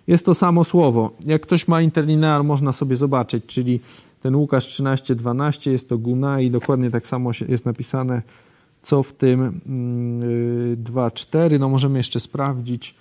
Jest 0.07 0.25
to 0.25 0.35
samo 0.35 0.65
słowo. 0.65 1.11
Jak 1.27 1.43
ktoś 1.43 1.69
ma 1.69 1.83
interlinear, 1.83 2.45
można 2.45 2.73
sobie 2.73 2.97
zobaczyć, 2.97 3.45
czyli 3.47 3.81
ten 4.23 4.37
Łukasz 4.37 4.67
13:12 4.67 5.71
jest 5.71 5.89
to 5.89 5.99
guna 5.99 6.41
i 6.41 6.51
dokładnie 6.51 6.91
tak 6.91 7.07
samo 7.07 7.31
jest 7.49 7.65
napisane, 7.65 8.23
co 8.83 9.03
w 9.03 9.13
tym 9.13 9.61
2:4. 10.77 11.39
Mm, 11.39 11.61
no 11.61 11.69
możemy 11.69 11.99
jeszcze 11.99 12.21
sprawdzić 12.21 12.95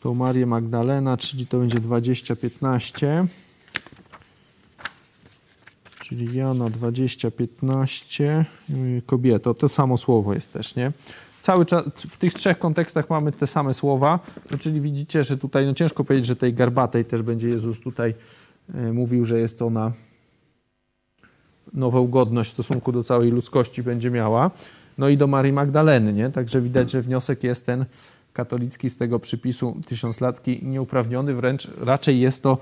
tą 0.00 0.14
Marię 0.14 0.46
Magdalena, 0.46 1.16
czyli 1.16 1.46
to 1.46 1.58
będzie 1.58 1.80
20:15 1.80 3.26
czyli 6.10 6.36
Jana 6.36 6.70
20, 6.70 7.30
15, 7.30 8.44
kobieto, 9.06 9.54
to 9.54 9.68
samo 9.68 9.96
słowo 9.96 10.34
jest 10.34 10.52
też, 10.52 10.76
nie? 10.76 10.92
Cały 11.40 11.66
czas 11.66 11.84
w 11.94 12.16
tych 12.16 12.34
trzech 12.34 12.58
kontekstach 12.58 13.10
mamy 13.10 13.32
te 13.32 13.46
same 13.46 13.74
słowa, 13.74 14.18
no, 14.50 14.58
czyli 14.58 14.80
widzicie, 14.80 15.24
że 15.24 15.38
tutaj, 15.38 15.66
no 15.66 15.74
ciężko 15.74 16.04
powiedzieć, 16.04 16.26
że 16.26 16.36
tej 16.36 16.54
garbatej 16.54 17.04
też 17.04 17.22
będzie 17.22 17.48
Jezus 17.48 17.80
tutaj 17.80 18.14
e, 18.74 18.92
mówił, 18.92 19.24
że 19.24 19.40
jest 19.40 19.62
ona 19.62 19.92
nową 21.72 22.08
godność 22.08 22.50
w 22.50 22.52
stosunku 22.52 22.92
do 22.92 23.04
całej 23.04 23.30
ludzkości 23.30 23.82
będzie 23.82 24.10
miała. 24.10 24.50
No 24.98 25.08
i 25.08 25.16
do 25.16 25.26
Marii 25.26 25.52
Magdaleny, 25.52 26.12
nie? 26.12 26.30
Także 26.30 26.60
widać, 26.60 26.90
że 26.90 27.02
wniosek 27.02 27.44
jest 27.44 27.66
ten 27.66 27.84
katolicki 28.32 28.90
z 28.90 28.96
tego 28.96 29.18
przypisu 29.18 29.76
tysiąclatki 29.86 30.60
nieuprawniony, 30.62 31.34
wręcz 31.34 31.68
raczej 31.80 32.20
jest 32.20 32.42
to 32.42 32.58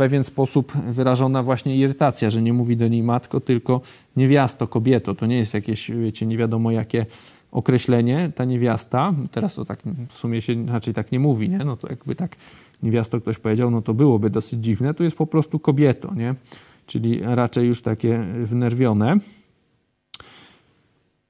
pewien 0.00 0.24
sposób 0.24 0.72
wyrażona 0.72 1.42
właśnie 1.42 1.76
irytacja, 1.76 2.30
że 2.30 2.42
nie 2.42 2.52
mówi 2.52 2.76
do 2.76 2.88
niej 2.88 3.02
matko, 3.02 3.40
tylko 3.40 3.80
niewiasto, 4.16 4.66
kobieto. 4.66 5.14
To 5.14 5.26
nie 5.26 5.36
jest 5.36 5.54
jakieś, 5.54 5.90
wiecie, 5.90 6.26
nie 6.26 6.36
wiadomo 6.36 6.70
jakie 6.70 7.06
określenie, 7.52 8.32
ta 8.34 8.44
niewiasta. 8.44 9.12
Teraz 9.30 9.54
to 9.54 9.64
tak 9.64 9.78
w 10.08 10.14
sumie 10.14 10.42
się 10.42 10.66
raczej 10.66 10.94
tak 10.94 11.12
nie 11.12 11.20
mówi, 11.20 11.48
nie? 11.48 11.58
No 11.58 11.76
to 11.76 11.88
jakby 11.88 12.14
tak 12.14 12.36
niewiasto 12.82 13.20
ktoś 13.20 13.38
powiedział, 13.38 13.70
no 13.70 13.82
to 13.82 13.94
byłoby 13.94 14.30
dosyć 14.30 14.64
dziwne. 14.64 14.94
To 14.94 15.04
jest 15.04 15.16
po 15.16 15.26
prostu 15.26 15.58
kobieto, 15.58 16.14
nie? 16.14 16.34
Czyli 16.86 17.20
raczej 17.22 17.66
już 17.66 17.82
takie 17.82 18.24
wnerwione. 18.44 19.16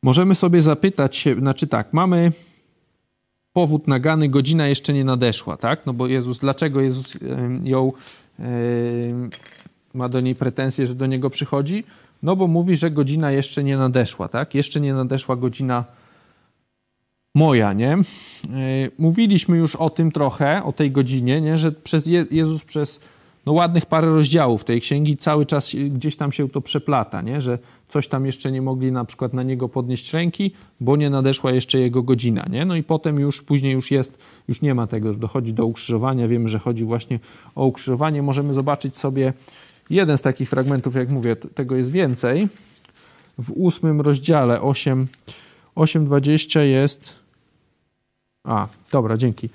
Możemy 0.03 0.35
sobie 0.35 0.63
zapytać 0.63 1.17
się, 1.17 1.35
znaczy 1.35 1.67
tak, 1.67 1.93
mamy 1.93 2.33
powód 3.53 3.89
nagany, 3.89 4.29
godzina 4.29 4.67
jeszcze 4.67 4.93
nie 4.93 5.05
nadeszła, 5.05 5.57
tak? 5.57 5.87
No 5.87 5.93
bo 5.93 6.07
Jezus, 6.07 6.39
dlaczego 6.39 6.81
Jezus 6.81 7.17
ją 7.65 7.93
ma 9.95 10.09
do 10.09 10.21
niej 10.21 10.35
pretensje, 10.35 10.87
że 10.87 10.95
do 10.95 11.07
niego 11.07 11.31
przychodzi? 11.31 11.85
No 12.23 12.37
bo 12.37 12.47
mówi, 12.47 12.77
że 12.77 12.91
godzina 12.91 13.33
jeszcze 13.33 13.65
nie 13.65 13.77
nadeszła, 13.77 14.29
tak? 14.29 14.55
Jeszcze 14.55 14.81
nie 14.81 14.95
nadeszła 14.95 15.37
godzina 15.37 15.85
moja, 17.35 17.73
nie? 17.73 17.99
Mówiliśmy 18.99 19.57
już 19.57 19.77
o 19.77 19.91
tym 19.91 20.13
trochę, 20.13 20.63
o 20.65 20.73
tej 20.73 20.91
godzinie, 20.91 21.41
nie? 21.41 21.59
Że 21.59 21.73
przez 21.73 22.07
Je 22.07 22.27
Jezus 22.31 22.65
przez 22.65 23.01
no 23.47 23.53
ładnych 23.53 23.87
parę 23.87 24.09
rozdziałów 24.09 24.65
tej 24.65 24.81
księgi 24.81 25.17
cały 25.17 25.47
czas 25.47 25.75
gdzieś 25.75 26.17
tam 26.17 26.33
się 26.33 26.49
to 26.49 26.61
przeplata, 26.61 27.23
nie? 27.23 27.41
że 27.41 27.59
coś 27.89 28.09
tam 28.09 28.27
jeszcze 28.27 28.53
nie 28.53 28.63
mogli 28.63 28.93
na 28.93 29.05
przykład 29.05 29.35
na 29.35 29.43
niego 29.43 29.69
podnieść 29.69 30.13
ręki, 30.13 30.53
bo 30.81 30.97
nie 30.97 31.11
nadeszła 31.11 31.53
jeszcze 31.53 31.79
jego 31.79 32.03
godzina. 32.03 32.47
Nie? 32.51 32.65
No 32.65 32.77
i 32.77 32.83
potem 32.83 33.21
już, 33.21 33.43
później 33.43 33.73
już 33.73 33.91
jest, 33.91 34.19
już 34.49 34.63
nie 34.63 34.75
ma 34.75 34.87
tego, 34.87 35.15
dochodzi 35.15 35.53
do 35.53 35.67
ukrzyżowania. 35.67 36.29
Wiemy, 36.29 36.49
że 36.49 36.59
chodzi 36.59 36.85
właśnie 36.85 37.21
o 37.55 37.67
ukrzyżowanie. 37.67 38.23
Możemy 38.23 38.55
zobaczyć 38.55 38.97
sobie 38.97 39.33
jeden 39.91 40.19
z 40.19 40.23
takich 40.23 40.49
fragmentów, 40.49 40.95
jak 40.95 41.09
mówię, 41.09 41.37
tego 41.37 41.77
jest 41.77 41.91
więcej. 41.91 42.49
W 43.39 43.53
ósmym 43.57 44.01
rozdziale 44.01 44.63
8, 44.63 45.09
8.20 45.77 46.61
jest 46.61 47.20
a, 48.45 48.69
dobra, 48.93 49.17
dzięki. 49.17 49.49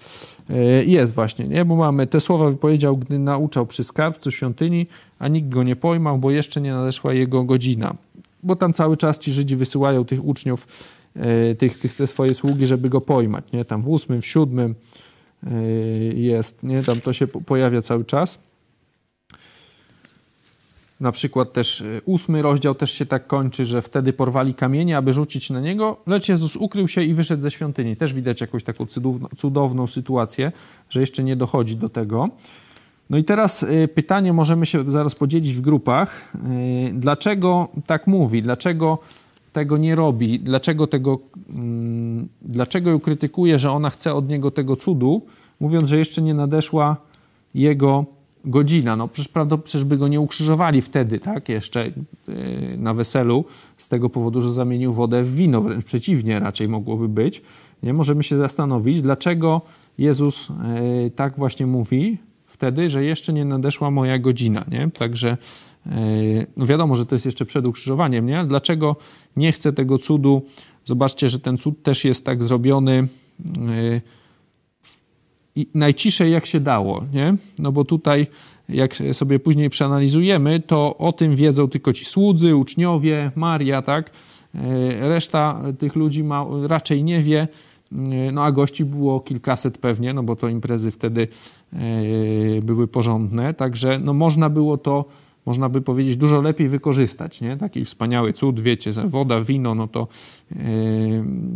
E, 0.49 0.83
jest 0.83 1.15
właśnie, 1.15 1.47
nie? 1.47 1.65
Bo 1.65 1.75
mamy 1.75 2.07
te 2.07 2.19
słowa 2.19 2.49
wypowiedział, 2.49 2.97
gdy 2.97 3.19
nauczał 3.19 3.65
przy 3.65 3.83
skarbcu 3.83 4.31
świątyni, 4.31 4.87
a 5.19 5.27
nikt 5.27 5.49
go 5.49 5.63
nie 5.63 5.75
pojmał, 5.75 6.17
bo 6.17 6.31
jeszcze 6.31 6.61
nie 6.61 6.73
nadeszła 6.73 7.13
jego 7.13 7.43
godzina. 7.43 7.95
Bo 8.43 8.55
tam 8.55 8.73
cały 8.73 8.97
czas 8.97 9.19
ci 9.19 9.31
Żydzi 9.31 9.55
wysyłają 9.55 10.05
tych 10.05 10.25
uczniów, 10.25 10.67
e, 11.15 11.55
tych, 11.55 11.79
tych 11.79 11.95
te 11.95 12.07
swoje 12.07 12.33
sługi, 12.33 12.67
żeby 12.67 12.89
go 12.89 13.01
pojmać, 13.01 13.51
nie? 13.53 13.65
Tam 13.65 13.81
w 13.81 13.89
ósmym, 13.89 14.21
w 14.21 14.25
siódmym 14.25 14.75
e, 15.43 15.61
jest, 16.13 16.63
nie? 16.63 16.83
Tam 16.83 17.01
to 17.01 17.13
się 17.13 17.27
pojawia 17.27 17.81
cały 17.81 18.05
czas. 18.05 18.39
Na 20.99 21.11
przykład 21.11 21.53
też 21.53 21.81
y, 21.81 22.01
ósmy 22.05 22.41
rozdział 22.41 22.75
też 22.75 22.91
się 22.91 23.05
tak 23.05 23.27
kończy, 23.27 23.65
że 23.65 23.81
wtedy 23.81 24.13
porwali 24.13 24.53
kamienie, 24.53 24.97
aby 24.97 25.13
rzucić 25.13 25.49
na 25.49 25.59
niego, 25.61 25.97
lecz 26.07 26.29
Jezus 26.29 26.55
ukrył 26.55 26.87
się 26.87 27.03
i 27.03 27.13
wyszedł 27.13 27.43
ze 27.43 27.51
świątyni. 27.51 27.95
Też 27.95 28.13
widać 28.13 28.41
jakąś 28.41 28.63
taką 28.63 28.85
cudowną, 28.85 29.27
cudowną 29.37 29.87
sytuację, 29.87 30.51
że 30.89 30.99
jeszcze 30.99 31.23
nie 31.23 31.35
dochodzi 31.35 31.75
do 31.75 31.89
tego. 31.89 32.29
No 33.09 33.17
i 33.17 33.23
teraz 33.23 33.63
y, 33.63 33.87
pytanie 33.87 34.33
możemy 34.33 34.65
się 34.65 34.91
zaraz 34.91 35.15
podzielić 35.15 35.53
w 35.53 35.61
grupach. 35.61 36.33
Y, 36.35 36.93
dlaczego 36.93 37.67
tak 37.85 38.07
mówi? 38.07 38.41
Dlaczego 38.41 38.99
tego 39.53 39.77
nie 39.77 39.95
robi? 39.95 40.39
Dlaczego, 40.39 40.87
tego, 40.87 41.19
mm, 41.49 42.27
dlaczego 42.41 42.89
ją 42.89 42.99
krytykuje, 42.99 43.59
że 43.59 43.71
ona 43.71 43.89
chce 43.89 44.13
od 44.13 44.29
niego 44.29 44.51
tego 44.51 44.75
cudu, 44.75 45.21
mówiąc, 45.59 45.89
że 45.89 45.97
jeszcze 45.97 46.21
nie 46.21 46.33
nadeszła 46.33 46.97
jego 47.53 48.05
godzina. 48.45 48.95
No 48.95 49.07
przecież, 49.07 49.27
prawda, 49.27 49.57
przecież 49.57 49.83
by 49.83 49.97
go 49.97 50.07
nie 50.07 50.19
ukrzyżowali 50.19 50.81
wtedy, 50.81 51.19
tak, 51.19 51.49
jeszcze 51.49 51.85
yy, 51.85 52.35
na 52.77 52.93
weselu, 52.93 53.45
z 53.77 53.89
tego 53.89 54.09
powodu, 54.09 54.41
że 54.41 54.53
zamienił 54.53 54.93
wodę 54.93 55.23
w 55.23 55.35
wino, 55.35 55.61
wręcz 55.61 55.85
przeciwnie 55.85 56.39
raczej 56.39 56.69
mogłoby 56.69 57.09
być. 57.09 57.41
Nie? 57.83 57.93
Możemy 57.93 58.23
się 58.23 58.37
zastanowić, 58.37 59.01
dlaczego 59.01 59.61
Jezus 59.97 60.49
yy, 60.49 61.11
tak 61.11 61.37
właśnie 61.37 61.67
mówi 61.67 62.17
wtedy, 62.47 62.89
że 62.89 63.03
jeszcze 63.03 63.33
nie 63.33 63.45
nadeszła 63.45 63.91
moja 63.91 64.19
godzina, 64.19 64.65
nie? 64.71 64.91
Także 64.91 65.37
yy, 65.85 65.91
no 66.57 66.65
wiadomo, 66.65 66.95
że 66.95 67.05
to 67.05 67.15
jest 67.15 67.25
jeszcze 67.25 67.45
przed 67.45 67.67
ukrzyżowaniem, 67.67 68.25
nie? 68.25 68.45
Dlaczego 68.45 68.95
nie 69.37 69.51
chce 69.51 69.73
tego 69.73 69.97
cudu? 69.97 70.41
Zobaczcie, 70.85 71.29
że 71.29 71.39
ten 71.39 71.57
cud 71.57 71.83
też 71.83 72.05
jest 72.05 72.25
tak 72.25 72.43
zrobiony 72.43 73.07
i 75.55 75.67
najciszej 75.73 76.31
jak 76.31 76.45
się 76.45 76.59
dało, 76.59 77.03
nie? 77.13 77.35
No 77.59 77.71
bo 77.71 77.83
tutaj, 77.83 78.27
jak 78.69 78.95
sobie 79.11 79.39
później 79.39 79.69
przeanalizujemy, 79.69 80.59
to 80.59 80.97
o 80.97 81.13
tym 81.13 81.35
wiedzą 81.35 81.67
tylko 81.67 81.93
ci 81.93 82.05
słudzy, 82.05 82.55
uczniowie, 82.55 83.31
Maria, 83.35 83.81
tak? 83.81 84.11
E, 84.55 85.09
reszta 85.09 85.61
tych 85.79 85.95
ludzi 85.95 86.23
ma, 86.23 86.45
raczej 86.67 87.03
nie 87.03 87.21
wie, 87.21 87.47
e, 87.91 88.31
no 88.31 88.43
a 88.43 88.51
gości 88.51 88.85
było 88.85 89.19
kilkaset 89.19 89.77
pewnie, 89.77 90.13
no 90.13 90.23
bo 90.23 90.35
to 90.35 90.47
imprezy 90.47 90.91
wtedy 90.91 91.27
e, 91.73 91.77
były 92.61 92.87
porządne, 92.87 93.53
także 93.53 93.99
no 93.99 94.13
można 94.13 94.49
było 94.49 94.77
to 94.77 95.05
można 95.45 95.69
by 95.69 95.81
powiedzieć, 95.81 96.17
dużo 96.17 96.41
lepiej 96.41 96.69
wykorzystać. 96.69 97.41
Nie? 97.41 97.57
Taki 97.57 97.85
wspaniały 97.85 98.33
cud, 98.33 98.59
wiecie, 98.59 98.91
woda, 98.91 99.41
wino, 99.41 99.75
no 99.75 99.87
to 99.87 100.07
yy, 100.51 100.57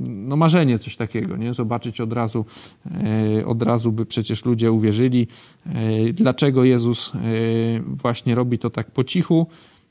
no 0.05 0.35
marzenie 0.35 0.79
coś 0.79 0.97
takiego, 0.97 1.37
nie? 1.37 1.53
zobaczyć 1.53 2.01
od 2.01 2.13
razu, 2.13 2.45
yy, 3.35 3.45
od 3.45 3.63
razu 3.63 3.91
by 3.91 4.05
przecież 4.05 4.45
ludzie 4.45 4.71
uwierzyli, 4.71 5.27
yy, 5.65 6.13
dlaczego 6.13 6.63
Jezus 6.63 7.11
właśnie 7.85 8.35
robi 8.35 8.59
to 8.59 8.69
tak 8.69 8.91
po 8.91 9.03
cichu, 9.03 9.47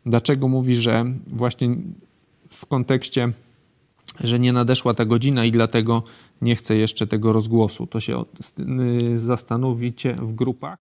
dlaczego 0.06 0.48
mówi, 0.48 0.74
że 0.74 1.04
właśnie 1.26 1.76
w 2.48 2.66
kontekście 2.66 3.32
że 4.20 4.38
nie 4.38 4.52
nadeszła 4.52 4.94
ta 4.94 5.04
godzina 5.04 5.44
i 5.44 5.50
dlatego 5.50 6.02
nie 6.42 6.56
chce 6.56 6.76
jeszcze 6.76 7.06
tego 7.06 7.32
rozgłosu. 7.32 7.86
To 7.86 8.00
się 8.00 8.24
zastanowicie 9.16 10.14
w 10.14 10.32
grupach. 10.32 10.87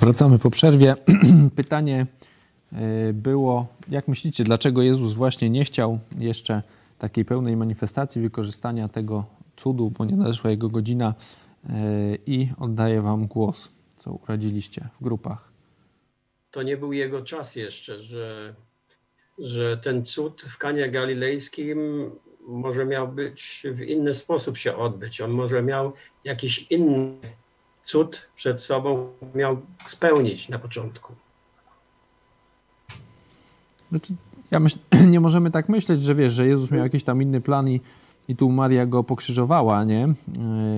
Wracamy 0.00 0.38
po 0.38 0.50
przerwie. 0.50 0.94
Pytanie 1.56 2.06
e, 2.72 3.12
było, 3.12 3.66
jak 3.88 4.08
myślicie, 4.08 4.44
dlaczego 4.44 4.82
Jezus 4.82 5.14
właśnie 5.14 5.50
nie 5.50 5.64
chciał 5.64 5.98
jeszcze 6.18 6.62
takiej 6.98 7.24
pełnej 7.24 7.56
manifestacji 7.56 8.22
wykorzystania 8.22 8.88
tego 8.88 9.24
cudu, 9.56 9.90
bo 9.90 10.04
nie 10.04 10.16
nadeszła 10.16 10.50
jego 10.50 10.68
godzina 10.68 11.14
e, 11.68 11.72
i 12.26 12.48
oddaję 12.58 13.02
wam 13.02 13.26
głos, 13.26 13.70
co 13.98 14.12
uradziliście 14.12 14.88
w 15.00 15.02
grupach. 15.02 15.52
To 16.50 16.62
nie 16.62 16.76
był 16.76 16.92
jego 16.92 17.22
czas 17.22 17.56
jeszcze, 17.56 18.00
że, 18.00 18.54
że 19.38 19.76
ten 19.76 20.04
cud 20.04 20.42
w 20.42 20.58
Kanie 20.58 20.90
Galilejskim 20.90 22.10
może 22.40 22.86
miał 22.86 23.08
być 23.08 23.62
w 23.72 23.80
inny 23.80 24.14
sposób 24.14 24.56
się 24.56 24.76
odbyć. 24.76 25.20
On 25.20 25.30
może 25.30 25.62
miał 25.62 25.92
jakiś 26.24 26.66
inny 26.70 27.18
cud 27.86 28.28
przed 28.36 28.60
sobą 28.60 29.12
miał 29.34 29.56
spełnić 29.86 30.48
na 30.48 30.58
początku. 30.58 31.12
Znaczy, 33.90 34.14
ja 34.50 34.60
myśl, 34.60 34.78
nie 35.12 35.20
możemy 35.20 35.50
tak 35.50 35.68
myśleć, 35.68 36.02
że 36.02 36.14
wiesz, 36.14 36.32
że 36.32 36.46
Jezus 36.46 36.70
miał 36.70 36.82
jakiś 36.82 37.04
tam 37.04 37.22
inny 37.22 37.40
plan 37.40 37.68
i, 37.68 37.80
i 38.28 38.36
tu 38.36 38.50
Maria 38.50 38.86
go 38.86 39.04
pokrzyżowała, 39.04 39.84
nie? 39.84 40.04
E, 40.04 40.14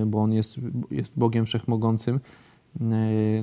bo 0.06 0.22
on 0.22 0.32
jest, 0.32 0.56
jest 0.90 1.18
Bogiem 1.18 1.46
Wszechmogącym. 1.46 2.20
E, 2.80 2.86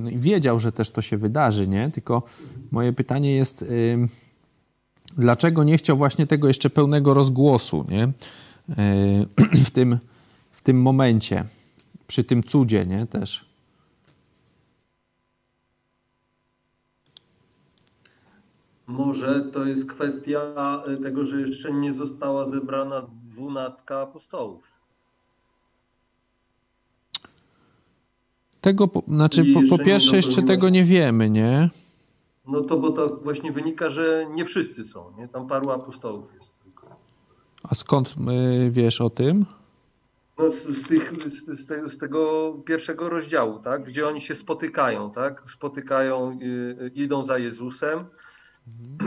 no 0.00 0.10
i 0.10 0.18
wiedział, 0.18 0.58
że 0.58 0.72
też 0.72 0.90
to 0.90 1.02
się 1.02 1.16
wydarzy, 1.16 1.68
nie? 1.68 1.90
Tylko 1.90 2.22
moje 2.70 2.92
pytanie 2.92 3.36
jest, 3.36 3.62
e, 3.62 3.66
dlaczego 5.16 5.64
nie 5.64 5.78
chciał 5.78 5.96
właśnie 5.96 6.26
tego 6.26 6.48
jeszcze 6.48 6.70
pełnego 6.70 7.14
rozgłosu, 7.14 7.86
nie? 7.88 8.12
W 9.66 9.70
tym, 9.70 9.98
w 10.50 10.62
tym 10.62 10.82
momencie, 10.82 11.44
przy 12.06 12.24
tym 12.24 12.42
cudzie, 12.42 12.86
nie? 12.86 13.06
Też. 13.06 13.55
Może 18.86 19.40
to 19.52 19.64
jest 19.64 19.86
kwestia 19.86 20.40
e, 20.86 20.96
tego, 20.96 21.24
że 21.24 21.40
jeszcze 21.40 21.72
nie 21.72 21.92
została 21.92 22.48
zebrana 22.48 23.06
dwunastka 23.24 24.00
apostołów. 24.00 24.64
Tego, 28.60 28.88
po, 28.88 29.02
znaczy 29.08 29.44
po, 29.54 29.76
po 29.76 29.84
pierwsze 29.84 30.16
jeszcze 30.16 30.42
tego 30.42 30.68
nie 30.68 30.84
wiemy, 30.84 31.30
nie? 31.30 31.70
No 32.46 32.60
to 32.60 32.78
bo 32.78 32.92
to 32.92 33.16
właśnie 33.16 33.52
wynika, 33.52 33.90
że 33.90 34.26
nie 34.30 34.44
wszyscy 34.44 34.84
są, 34.84 35.12
nie? 35.18 35.28
Tam 35.28 35.46
paru 35.46 35.70
apostołów 35.70 36.34
jest 36.34 36.52
tylko. 36.64 36.96
A 37.62 37.74
skąd 37.74 38.14
y, 38.66 38.70
wiesz 38.70 39.00
o 39.00 39.10
tym? 39.10 39.46
No 40.38 40.50
z, 40.50 40.62
z, 40.62 40.88
tych, 40.88 41.12
z, 41.30 41.60
z, 41.60 41.66
tego, 41.66 41.88
z, 41.88 41.98
tego, 41.98 42.52
pierwszego 42.66 43.08
rozdziału, 43.08 43.58
tak? 43.58 43.84
Gdzie 43.84 44.08
oni 44.08 44.20
się 44.20 44.34
spotykają, 44.34 45.10
tak? 45.10 45.42
Spotykają, 45.50 46.38
y, 46.42 46.44
y, 46.82 46.90
idą 46.94 47.24
za 47.24 47.38
Jezusem. 47.38 48.04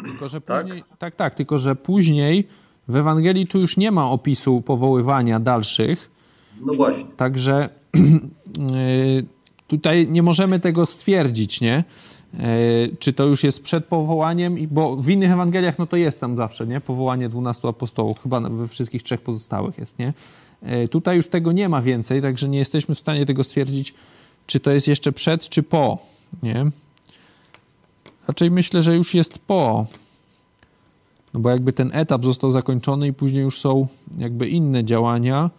Tylko, 0.03 0.27
że 0.27 0.41
tak? 0.41 0.61
później, 0.61 0.83
tak? 0.83 0.97
tak, 0.97 1.15
tak, 1.15 1.35
tylko, 1.35 1.59
że 1.59 1.75
później 1.75 2.47
w 2.87 2.95
Ewangelii 2.95 3.47
tu 3.47 3.59
już 3.59 3.77
nie 3.77 3.91
ma 3.91 4.11
opisu 4.11 4.61
powoływania 4.61 5.39
dalszych. 5.39 6.11
No 6.65 6.73
właśnie. 6.73 7.05
Także 7.17 7.69
y, 7.95 9.25
tutaj 9.67 10.07
nie 10.07 10.23
możemy 10.23 10.59
tego 10.59 10.85
stwierdzić, 10.85 11.61
nie? 11.61 11.83
Y, 12.33 12.95
czy 12.99 13.13
to 13.13 13.25
już 13.25 13.43
jest 13.43 13.63
przed 13.63 13.85
powołaniem, 13.85 14.57
bo 14.71 14.95
w 14.95 15.09
innych 15.09 15.31
Ewangeliach 15.31 15.79
no 15.79 15.87
to 15.87 15.97
jest 15.97 16.19
tam 16.19 16.37
zawsze, 16.37 16.67
nie? 16.67 16.81
Powołanie 16.81 17.29
dwunastu 17.29 17.67
apostołów, 17.67 18.23
chyba 18.23 18.41
we 18.41 18.67
wszystkich 18.67 19.03
trzech 19.03 19.21
pozostałych 19.21 19.77
jest, 19.77 19.99
nie? 19.99 20.13
Y, 20.83 20.87
tutaj 20.87 21.17
już 21.17 21.27
tego 21.27 21.51
nie 21.51 21.69
ma 21.69 21.81
więcej, 21.81 22.21
także 22.21 22.49
nie 22.49 22.59
jesteśmy 22.59 22.95
w 22.95 22.99
stanie 22.99 23.25
tego 23.25 23.43
stwierdzić, 23.43 23.93
czy 24.47 24.59
to 24.59 24.71
jest 24.71 24.87
jeszcze 24.87 25.11
przed, 25.11 25.49
czy 25.49 25.63
po, 25.63 25.97
nie? 26.43 26.71
Raczej 28.29 28.51
myślę, 28.51 28.81
że 28.81 28.95
już 28.95 29.13
jest 29.13 29.39
po. 29.39 29.87
No 31.33 31.39
bo 31.39 31.49
jakby 31.49 31.73
ten 31.73 31.89
etap 31.93 32.25
został 32.25 32.51
zakończony 32.51 33.07
i 33.07 33.13
później 33.13 33.43
już 33.43 33.59
są 33.59 33.87
jakby 34.17 34.49
inne 34.49 34.83
działania. 34.83 35.49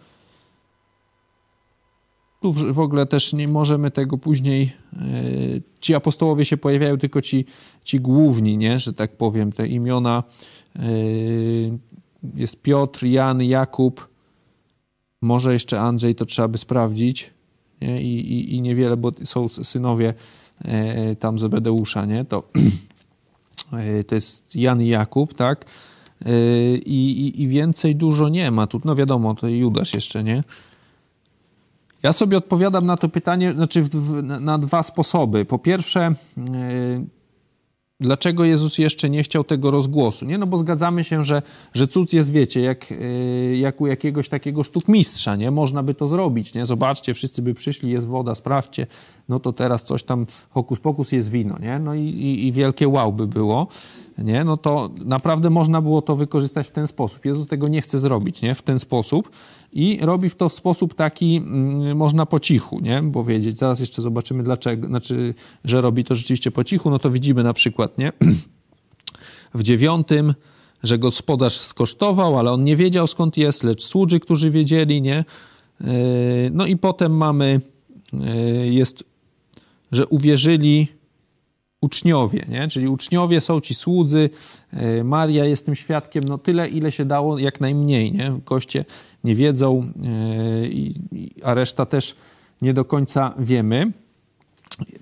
Tu 2.41 2.53
w 2.53 2.79
ogóle 2.79 3.05
też 3.05 3.33
nie 3.33 3.47
możemy 3.47 3.91
tego 3.91 4.17
później. 4.17 4.71
Yy, 4.93 5.61
ci 5.79 5.95
apostołowie 5.95 6.45
się 6.45 6.57
pojawiają 6.57 6.97
tylko 6.97 7.21
ci, 7.21 7.45
ci 7.83 7.99
główni, 7.99 8.57
nie? 8.57 8.79
że 8.79 8.93
tak 8.93 9.17
powiem, 9.17 9.51
te 9.51 9.67
imiona. 9.67 10.23
Yy, 10.75 10.81
jest 12.35 12.61
Piotr, 12.61 13.05
Jan, 13.05 13.43
Jakub. 13.43 14.07
Może 15.21 15.53
jeszcze 15.53 15.81
Andrzej, 15.81 16.15
to 16.15 16.25
trzeba 16.25 16.47
by 16.47 16.57
sprawdzić. 16.57 17.31
nie? 17.81 18.01
I, 18.01 18.33
i, 18.33 18.55
i 18.55 18.61
niewiele, 18.61 18.97
bo 18.97 19.11
są 19.23 19.49
synowie 19.49 20.09
e, 20.09 20.13
tam 21.19 21.39
Zebedeusza, 21.39 22.05
nie? 22.05 22.25
To, 22.25 22.43
e, 23.73 24.03
to 24.03 24.15
jest 24.15 24.55
Jan 24.55 24.81
i 24.81 24.87
Jakub, 24.87 25.33
tak? 25.33 25.65
E, 26.25 26.31
I, 26.75 27.41
i, 27.41 27.47
więcej 27.47 27.95
dużo 27.95 28.29
nie 28.29 28.51
ma. 28.51 28.67
Tu, 28.67 28.81
no 28.85 28.95
wiadomo, 28.95 29.35
to 29.35 29.47
Judasz 29.47 29.93
jeszcze, 29.93 30.23
nie? 30.23 30.43
Ja 32.03 32.13
sobie 32.13 32.37
odpowiadam 32.37 32.85
na 32.85 32.97
to 32.97 33.09
pytanie, 33.09 33.51
znaczy 33.51 33.83
w, 33.83 34.23
na 34.23 34.57
dwa 34.57 34.83
sposoby. 34.83 35.45
Po 35.45 35.59
pierwsze, 35.59 36.13
Dlaczego 38.01 38.45
Jezus 38.45 38.77
jeszcze 38.77 39.09
nie 39.09 39.23
chciał 39.23 39.43
tego 39.43 39.71
rozgłosu? 39.71 40.25
Nie, 40.25 40.37
no 40.37 40.47
bo 40.47 40.57
zgadzamy 40.57 41.03
się, 41.03 41.23
że, 41.23 41.41
że 41.73 41.87
cud 41.87 42.13
jest, 42.13 42.31
wiecie, 42.31 42.61
jak, 42.61 42.91
e, 42.91 42.95
jak 43.57 43.81
u 43.81 43.87
jakiegoś 43.87 44.29
takiego 44.29 44.63
sztukmistrza, 44.63 45.35
nie? 45.35 45.51
Można 45.51 45.83
by 45.83 45.93
to 45.93 46.07
zrobić, 46.07 46.53
nie? 46.53 46.65
Zobaczcie, 46.65 47.13
wszyscy 47.13 47.41
by 47.41 47.53
przyszli, 47.53 47.89
jest 47.89 48.07
woda, 48.07 48.35
sprawdźcie, 48.35 48.87
no 49.29 49.39
to 49.39 49.53
teraz 49.53 49.83
coś 49.83 50.03
tam, 50.03 50.25
hokus 50.49 50.79
pokus, 50.79 51.11
jest 51.11 51.31
wino, 51.31 51.59
nie? 51.59 51.79
No 51.79 51.95
i, 51.95 52.01
i, 52.01 52.47
i 52.47 52.51
wielkie 52.51 52.87
wow 52.87 53.13
by 53.13 53.27
było 53.27 53.67
nie? 54.23 54.43
no 54.43 54.57
to 54.57 54.89
naprawdę 55.05 55.49
można 55.49 55.81
było 55.81 56.01
to 56.01 56.15
wykorzystać 56.15 56.67
w 56.67 56.71
ten 56.71 56.87
sposób. 56.87 57.25
Jezus 57.25 57.47
tego 57.47 57.67
nie 57.67 57.81
chce 57.81 57.99
zrobić 57.99 58.41
nie? 58.41 58.55
w 58.55 58.61
ten 58.61 58.79
sposób 58.79 59.31
i 59.73 59.99
robi 60.01 60.29
to 60.29 60.49
w 60.49 60.53
sposób 60.53 60.93
taki, 60.93 61.37
mm, 61.37 61.97
można 61.97 62.25
po 62.25 62.39
cichu, 62.39 62.79
nie? 62.79 63.01
bo 63.03 63.23
wiedzieć, 63.23 63.57
zaraz 63.57 63.79
jeszcze 63.79 64.01
zobaczymy 64.01 64.43
dlaczego, 64.43 64.87
znaczy, 64.87 65.33
że 65.65 65.81
robi 65.81 66.03
to 66.03 66.15
rzeczywiście 66.15 66.51
po 66.51 66.63
cichu, 66.63 66.89
no 66.89 66.99
to 66.99 67.11
widzimy 67.11 67.43
na 67.43 67.53
przykład, 67.53 67.97
nie? 67.97 68.11
w 69.53 69.63
dziewiątym, 69.63 70.33
że 70.83 70.97
gospodarz 70.97 71.57
skosztował, 71.57 72.39
ale 72.39 72.51
on 72.51 72.63
nie 72.63 72.75
wiedział 72.75 73.07
skąd 73.07 73.37
jest, 73.37 73.63
lecz 73.63 73.83
słudzy, 73.83 74.19
którzy 74.19 74.51
wiedzieli, 74.51 75.01
nie? 75.01 75.17
E, 75.81 75.85
no 76.51 76.65
i 76.65 76.77
potem 76.77 77.17
mamy, 77.17 77.61
e, 78.13 78.37
jest, 78.67 79.03
że 79.91 80.07
uwierzyli 80.07 80.87
uczniowie, 81.81 82.45
nie? 82.47 82.67
czyli 82.67 82.87
uczniowie 82.87 83.41
są 83.41 83.59
ci 83.59 83.75
słudzy, 83.75 84.29
e, 84.73 85.03
Maria 85.03 85.45
jest 85.45 85.65
tym 85.65 85.75
świadkiem, 85.75 86.23
no 86.23 86.37
tyle, 86.37 86.69
ile 86.69 86.91
się 86.91 87.05
dało, 87.05 87.39
jak 87.39 87.61
najmniej. 87.61 88.11
Nie? 88.11 88.39
Goście 88.45 88.85
nie 89.23 89.35
wiedzą, 89.35 89.91
e, 91.43 91.43
a 91.43 91.53
reszta 91.53 91.85
też 91.85 92.15
nie 92.61 92.73
do 92.73 92.85
końca 92.85 93.33
wiemy. 93.39 93.91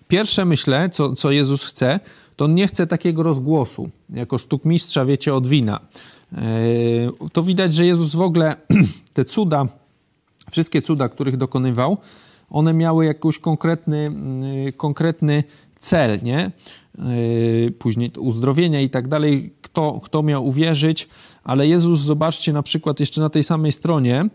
Pierwsze 0.08 0.46
myślę, 0.46 0.90
co, 0.90 1.16
co 1.16 1.32
Jezus 1.32 1.64
chce, 1.64 2.00
to 2.36 2.46
on 2.46 2.56
nie 2.56 2.68
chce 2.68 2.88
takiego 2.88 3.24
rozgłosu, 3.24 3.90
jako 4.10 4.38
sztukmistrza, 4.38 5.06
wiecie, 5.06 5.34
od 5.34 5.48
wina. 5.48 5.80
E, 6.34 6.42
to 7.34 7.44
widać, 7.44 7.74
że 7.74 7.86
Jezus 7.86 8.16
w 8.16 8.22
ogóle 8.22 8.56
te 9.14 9.26
cuda, 9.26 9.66
wszystkie 10.52 10.82
cuda, 10.82 11.10
których 11.10 11.38
dokonywał, 11.38 11.98
one 12.50 12.74
miały 12.74 13.06
jakiś 13.06 13.40
konkretny, 13.40 14.12
konkretny 14.78 15.44
cel, 15.80 16.20
nie? 16.24 16.52
Yy, 16.98 17.72
później 17.72 18.12
uzdrowienia 18.18 18.82
i 18.82 18.90
tak 18.90 19.08
dalej, 19.08 19.54
kto, 19.62 20.00
kto 20.04 20.24
miał 20.24 20.48
uwierzyć, 20.48 21.08
ale 21.44 21.68
Jezus, 21.68 22.00
zobaczcie 22.00 22.54
na 22.54 22.64
przykład 22.64 23.00
jeszcze 23.00 23.22
na 23.22 23.30
tej 23.30 23.44
samej 23.44 23.72
stronie, 23.72 24.30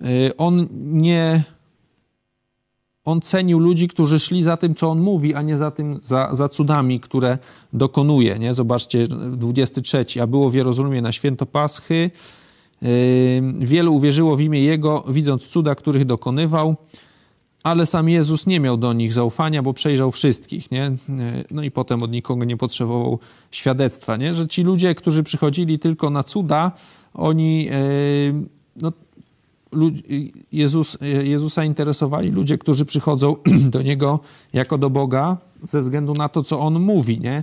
yy, 0.00 0.36
on 0.36 0.68
nie. 0.82 1.42
On 3.04 3.20
cenił 3.20 3.58
ludzi, 3.58 3.88
którzy 3.88 4.20
szli 4.20 4.42
za 4.42 4.56
tym, 4.56 4.74
co 4.74 4.90
on 4.90 5.00
mówi, 5.00 5.34
a 5.34 5.42
nie 5.42 5.56
za 5.56 5.70
tym, 5.70 6.00
za, 6.02 6.34
za 6.34 6.48
cudami, 6.48 7.00
które 7.00 7.38
dokonuje. 7.72 8.38
Nie? 8.38 8.54
Zobaczcie, 8.54 9.08
23. 9.08 10.04
A 10.22 10.26
było 10.26 10.50
w 10.50 10.54
Jerozolimie 10.54 11.02
na 11.02 11.12
święto 11.12 11.46
Paschy. 11.46 12.10
Yy, 12.82 12.88
wielu 13.58 13.94
uwierzyło 13.94 14.36
w 14.36 14.40
imię 14.40 14.62
Jego, 14.62 15.04
widząc 15.08 15.48
cuda, 15.48 15.74
których 15.74 16.04
dokonywał 16.04 16.76
ale 17.68 17.86
sam 17.86 18.08
Jezus 18.08 18.46
nie 18.46 18.60
miał 18.60 18.76
do 18.76 18.92
nich 18.92 19.12
zaufania, 19.12 19.62
bo 19.62 19.72
przejrzał 19.72 20.10
wszystkich, 20.10 20.70
nie? 20.70 20.92
No 21.50 21.62
i 21.62 21.70
potem 21.70 22.02
od 22.02 22.10
nikogo 22.10 22.44
nie 22.44 22.56
potrzebował 22.56 23.18
świadectwa, 23.50 24.16
nie? 24.16 24.34
Że 24.34 24.48
ci 24.48 24.62
ludzie, 24.62 24.94
którzy 24.94 25.22
przychodzili 25.22 25.78
tylko 25.78 26.10
na 26.10 26.24
cuda, 26.24 26.72
oni, 27.14 27.68
e, 27.70 27.74
no, 28.76 28.92
Jezus, 30.52 30.98
Jezusa 31.22 31.64
interesowali 31.64 32.30
ludzie, 32.30 32.58
którzy 32.58 32.84
przychodzą 32.84 33.36
do 33.74 33.82
Niego 33.82 34.20
jako 34.52 34.78
do 34.78 34.90
Boga 34.90 35.36
ze 35.62 35.80
względu 35.80 36.12
na 36.12 36.28
to, 36.28 36.42
co 36.42 36.60
On 36.60 36.80
mówi, 36.80 37.20
nie? 37.20 37.42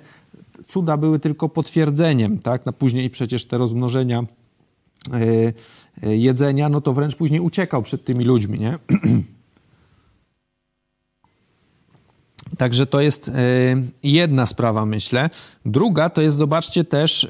Cuda 0.66 0.98
były 0.98 1.20
tylko 1.20 1.50
potwierdzeniem, 1.50 2.40
tak? 2.40 2.66
Na 2.66 2.72
później 2.72 3.10
przecież 3.10 3.46
te 3.46 3.58
rozmnożenia 3.58 4.26
e, 5.14 5.18
e, 6.04 6.18
jedzenia, 6.18 6.70
no 6.70 6.82
to 6.82 6.94
wręcz 6.94 7.16
później 7.16 7.40
uciekał 7.40 7.82
przed 7.82 8.06
tymi 8.06 8.26
ludźmi, 8.26 8.60
nie? 8.60 8.80
Także 12.58 12.86
to 12.86 13.02
jest 13.02 13.30
e, 13.30 13.32
jedna 14.04 14.46
sprawa, 14.46 14.86
myślę. 14.86 15.30
Druga 15.66 16.10
to 16.10 16.22
jest, 16.22 16.38
zobaczcie 16.38 16.84
też, 16.84 17.24
e, 17.24 17.28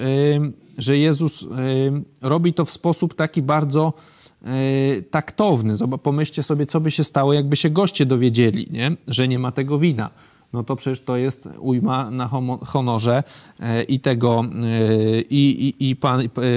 że 0.77 0.97
Jezus 0.97 1.43
e, 1.43 1.47
robi 2.21 2.53
to 2.53 2.65
w 2.65 2.71
sposób 2.71 3.13
taki 3.13 3.41
bardzo 3.41 3.93
taktowny. 5.11 5.73
Pomyślcie 6.03 6.43
sobie, 6.43 6.65
co 6.65 6.79
by 6.79 6.91
się 6.91 7.03
stało, 7.03 7.33
jakby 7.33 7.55
się 7.55 7.69
goście 7.69 8.05
dowiedzieli, 8.05 8.67
nie? 8.71 8.97
że 9.07 9.27
nie 9.27 9.39
ma 9.39 9.51
tego 9.51 9.79
wina 9.79 10.09
no 10.53 10.63
to 10.63 10.75
przecież 10.75 11.01
to 11.01 11.17
jest 11.17 11.49
ujma 11.59 12.11
na 12.11 12.29
honorze 12.65 13.23
e, 13.59 13.83
i 13.83 13.99
tego, 13.99 14.45
e, 14.45 15.21
i, 15.21 15.75
i, 15.79 15.89
i 15.89 15.95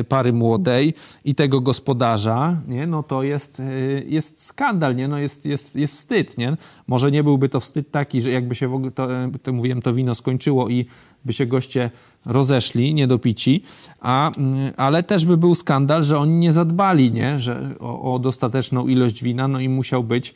pary 0.09 0.33
młodej, 0.33 0.95
i 1.25 1.35
tego 1.35 1.61
gospodarza, 1.61 2.61
nie? 2.69 2.87
no 2.87 3.03
to 3.03 3.23
jest, 3.23 3.61
e, 3.61 3.65
jest 4.07 4.45
skandal, 4.45 4.97
nie? 4.97 5.09
No 5.09 5.19
jest, 5.19 5.47
jest, 5.47 5.77
jest 5.77 5.95
wstyd. 5.95 6.39
Nie? 6.39 6.57
Może 6.87 7.11
nie 7.11 7.25
byłby 7.25 7.49
to 7.49 7.61
wstyd 7.61 7.91
taki, 7.91 8.23
że 8.23 8.31
jakby 8.31 8.55
się 8.55 8.69
w 8.69 8.75
ogóle, 8.75 8.91
to, 8.91 9.09
to 9.43 9.53
mówiłem, 9.53 9.83
to 9.83 9.95
wino 9.95 10.15
skończyło 10.15 10.69
i 10.69 10.87
by 11.25 11.33
się 11.33 11.47
goście 11.47 11.91
rozeszli, 12.27 12.95
niedopici, 12.95 13.63
a, 14.01 14.31
mm, 14.37 14.73
ale 14.77 15.03
też 15.03 15.25
by 15.25 15.37
był 15.37 15.55
skandal, 15.55 16.05
że 16.05 16.19
oni 16.19 16.35
nie 16.35 16.53
zadbali 16.53 17.13
nie? 17.13 17.39
Że, 17.39 17.75
o, 17.81 18.15
o 18.15 18.19
dostateczną 18.19 18.87
ilość 18.87 19.23
wina, 19.23 19.49
no 19.49 19.61
i 19.61 19.69
musiał 19.69 20.05
być 20.05 20.35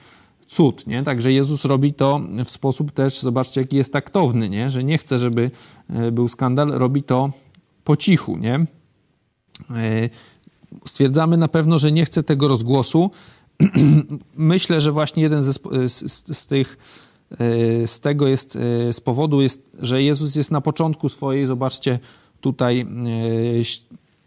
cud, 0.53 0.87
nie? 0.87 1.03
Także 1.03 1.33
Jezus 1.33 1.65
robi 1.65 1.95
to 1.95 2.21
w 2.45 2.51
sposób 2.51 2.93
też, 2.93 3.21
zobaczcie, 3.21 3.61
jaki 3.61 3.77
jest 3.77 3.93
taktowny, 3.93 4.49
nie? 4.49 4.71
Że 4.71 4.85
nie 4.85 4.99
chce, 4.99 5.19
żeby 5.19 5.51
e, 5.91 6.13
był 6.13 6.29
skandal, 6.29 6.69
robi 6.69 7.03
to 7.03 7.31
po 7.85 7.97
cichu, 7.97 8.37
nie? 8.37 8.55
E, 9.71 10.11
stwierdzamy 10.87 11.37
na 11.37 11.49
pewno, 11.49 11.79
że 11.79 11.93
nie 11.93 12.05
chce 12.05 12.23
tego 12.23 12.49
rozgłosu. 12.49 13.11
Myślę, 14.37 14.81
że 14.81 14.93
właśnie 14.93 15.23
jeden 15.23 15.43
ze, 15.43 15.53
z, 15.87 16.37
z 16.37 16.47
tych 16.47 16.79
e, 17.31 17.87
z 17.87 18.01
tego 18.01 18.27
jest, 18.29 18.59
z 18.93 19.01
powodu 19.01 19.43
jest, 19.43 19.71
że 19.79 20.03
Jezus 20.03 20.37
jest 20.37 20.51
na 20.51 20.61
początku 20.61 21.09
swojej, 21.09 21.47
zobaczcie, 21.47 21.99
tutaj 22.41 22.87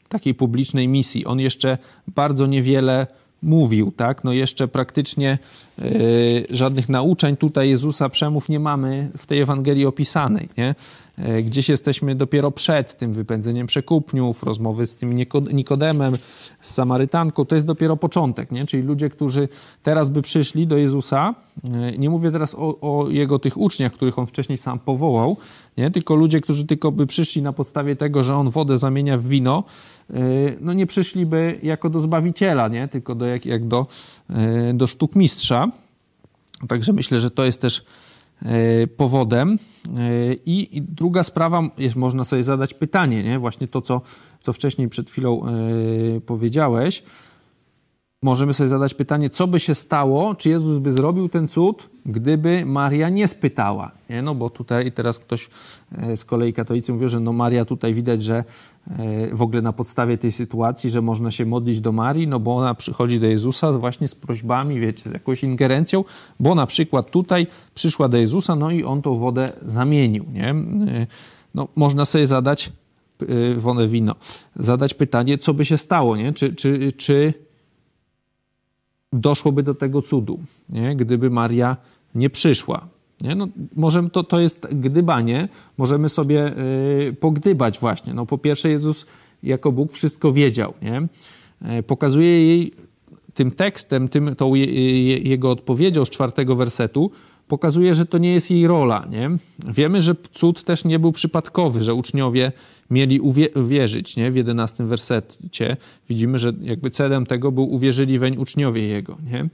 takiej 0.09 0.33
publicznej 0.33 0.87
misji. 0.87 1.25
On 1.25 1.39
jeszcze 1.39 1.77
bardzo 2.07 2.45
niewiele 2.45 3.07
mówił, 3.43 3.91
tak? 3.91 4.23
No 4.23 4.33
jeszcze 4.33 4.67
praktycznie 4.67 5.37
y, 5.79 6.47
żadnych 6.49 6.89
nauczeń 6.89 7.37
tutaj 7.37 7.69
Jezusa 7.69 8.09
przemów 8.09 8.49
nie 8.49 8.59
mamy 8.59 9.09
w 9.17 9.25
tej 9.25 9.41
Ewangelii 9.41 9.85
opisanej, 9.85 10.49
nie? 10.57 10.75
E, 11.17 11.43
gdzieś 11.43 11.69
jesteśmy 11.69 12.15
dopiero 12.15 12.51
przed 12.51 12.97
tym 12.97 13.13
wypędzeniem 13.13 13.67
przekupniów, 13.67 14.43
rozmowy 14.43 14.87
z 14.87 14.95
tym 14.95 15.15
Nikodemem, 15.53 16.13
z 16.61 16.73
Samarytanką, 16.73 17.45
to 17.45 17.55
jest 17.55 17.67
dopiero 17.67 17.97
początek, 17.97 18.51
nie? 18.51 18.65
Czyli 18.65 18.83
ludzie, 18.83 19.09
którzy 19.09 19.47
teraz 19.83 20.09
by 20.09 20.21
przyszli 20.21 20.67
do 20.67 20.77
Jezusa, 20.77 21.35
e, 21.63 21.97
nie 21.97 22.09
mówię 22.09 22.31
teraz 22.31 22.55
o, 22.55 22.79
o 22.81 23.09
jego 23.09 23.39
tych 23.39 23.57
uczniach, 23.57 23.91
których 23.91 24.19
on 24.19 24.25
wcześniej 24.25 24.57
sam 24.57 24.79
powołał, 24.79 25.37
nie? 25.77 25.91
Tylko 25.91 26.15
ludzie, 26.15 26.41
którzy 26.41 26.65
tylko 26.65 26.91
by 26.91 27.07
przyszli 27.07 27.41
na 27.41 27.53
podstawie 27.53 27.95
tego, 27.95 28.23
że 28.23 28.35
on 28.35 28.49
wodę 28.49 28.77
zamienia 28.77 29.17
w 29.17 29.27
wino, 29.27 29.63
e, 30.09 30.15
no 30.61 30.73
nie 30.73 30.85
przyszliby 30.85 31.59
jako 31.63 31.89
do 31.89 31.99
Zbawiciela, 31.99 32.67
nie? 32.67 32.87
Tylko 32.87 33.15
do, 33.15 33.25
jak, 33.35 33.45
jak 33.45 33.67
do, 33.67 33.87
do 34.73 34.87
sztuk 34.87 35.15
mistrza. 35.15 35.71
Także 36.67 36.93
myślę, 36.93 37.19
że 37.19 37.31
to 37.31 37.45
jest 37.45 37.61
też 37.61 37.85
E, 38.41 38.87
powodem. 38.87 39.59
E, 39.97 40.33
I, 40.45 40.81
druga 40.81 41.23
sprawa, 41.23 41.69
jest, 41.77 41.95
można 41.95 42.23
sobie 42.23 42.43
zadać 42.43 42.73
pytanie, 42.73 43.23
nie? 43.23 43.39
właśnie 43.39 43.67
to, 43.67 43.81
co, 43.81 44.01
co 44.41 44.53
wcześniej 44.53 44.89
przed 44.89 45.09
chwilą 45.09 45.45
e, 45.45 45.51
powiedziałeś. 46.21 47.03
Możemy 48.23 48.53
sobie 48.53 48.67
zadać 48.67 48.93
pytanie, 48.93 49.29
co 49.29 49.47
by 49.47 49.59
się 49.59 49.75
stało, 49.75 50.35
czy 50.35 50.49
Jezus 50.49 50.77
by 50.77 50.91
zrobił 50.91 51.29
ten 51.29 51.47
cud, 51.47 51.89
gdyby 52.05 52.65
Maria 52.65 53.09
nie 53.09 53.27
spytała. 53.27 53.91
Nie? 54.09 54.21
No 54.21 54.35
bo 54.35 54.49
tutaj 54.49 54.91
teraz 54.91 55.19
ktoś 55.19 55.49
z 56.15 56.25
kolei 56.25 56.53
katolicy 56.53 56.93
mówi, 56.93 57.09
że 57.09 57.19
no 57.19 57.33
Maria 57.33 57.65
tutaj 57.65 57.93
widać, 57.93 58.23
że 58.23 58.43
w 59.31 59.41
ogóle 59.41 59.61
na 59.61 59.73
podstawie 59.73 60.17
tej 60.17 60.31
sytuacji, 60.31 60.89
że 60.89 61.01
można 61.01 61.31
się 61.31 61.45
modlić 61.45 61.81
do 61.81 61.91
Marii, 61.91 62.27
no 62.27 62.39
bo 62.39 62.57
ona 62.57 62.75
przychodzi 62.75 63.19
do 63.19 63.25
Jezusa 63.25 63.71
właśnie 63.71 64.07
z 64.07 64.15
prośbami, 64.15 64.79
wiecie, 64.79 65.09
z 65.09 65.13
jakąś 65.13 65.43
ingerencją, 65.43 66.03
bo 66.39 66.55
na 66.55 66.65
przykład 66.65 67.11
tutaj 67.11 67.47
przyszła 67.75 68.09
do 68.09 68.17
Jezusa, 68.17 68.55
no 68.55 68.71
i 68.71 68.83
on 68.83 69.01
tą 69.01 69.15
wodę 69.15 69.45
zamienił, 69.61 70.25
nie? 70.33 70.55
No, 71.55 71.67
można 71.75 72.05
sobie 72.05 72.27
zadać 72.27 72.71
wodę 73.57 73.87
wino, 73.87 74.15
zadać 74.55 74.93
pytanie, 74.93 75.37
co 75.37 75.53
by 75.53 75.65
się 75.65 75.77
stało, 75.77 76.15
nie? 76.17 76.33
Czy, 76.33 76.55
czy, 76.55 76.91
czy 76.91 77.33
doszłoby 79.19 79.63
do 79.63 79.75
tego 79.75 80.01
cudu, 80.01 80.39
nie? 80.69 80.95
gdyby 80.95 81.29
Maria 81.29 81.77
nie 82.15 82.29
przyszła. 82.29 82.87
Nie? 83.21 83.35
No, 83.35 83.47
możemy, 83.75 84.09
to, 84.09 84.23
to 84.23 84.39
jest 84.39 84.67
gdybanie, 84.71 85.47
możemy 85.77 86.09
sobie 86.09 86.53
y, 87.09 87.15
pogdybać 87.19 87.79
właśnie. 87.79 88.13
No, 88.13 88.25
po 88.25 88.37
pierwsze 88.37 88.69
Jezus 88.69 89.05
jako 89.43 89.71
Bóg 89.71 89.91
wszystko 89.91 90.33
wiedział. 90.33 90.73
Nie? 90.81 91.07
Y, 91.79 91.83
pokazuje 91.83 92.47
jej 92.47 92.73
tym 93.33 93.51
tekstem, 93.51 94.07
tym, 94.07 94.35
tą 94.35 94.55
je, 94.55 94.65
je, 94.65 95.17
jego 95.17 95.51
odpowiedzią 95.51 96.05
z 96.05 96.09
czwartego 96.09 96.55
wersetu, 96.55 97.11
pokazuje, 97.47 97.93
że 97.93 98.05
to 98.05 98.17
nie 98.17 98.33
jest 98.33 98.51
jej 98.51 98.67
rola. 98.67 99.07
Nie? 99.11 99.29
Wiemy, 99.73 100.01
że 100.01 100.15
cud 100.33 100.63
też 100.63 100.85
nie 100.85 100.99
był 100.99 101.11
przypadkowy, 101.11 101.83
że 101.83 101.93
uczniowie 101.93 102.51
mieli 102.89 103.19
uwierzyć. 103.55 104.17
Nie? 104.17 104.31
W 104.31 104.35
jedenastym 104.35 104.87
wersecie 104.87 105.77
widzimy, 106.09 106.39
że 106.39 106.53
jakby 106.61 106.91
celem 106.91 107.25
tego 107.25 107.51
był 107.51 107.73
uwierzyli 107.73 108.19
weń 108.19 108.37
uczniowie 108.37 108.87
jego. 108.87 109.17
Nie? 109.31 109.49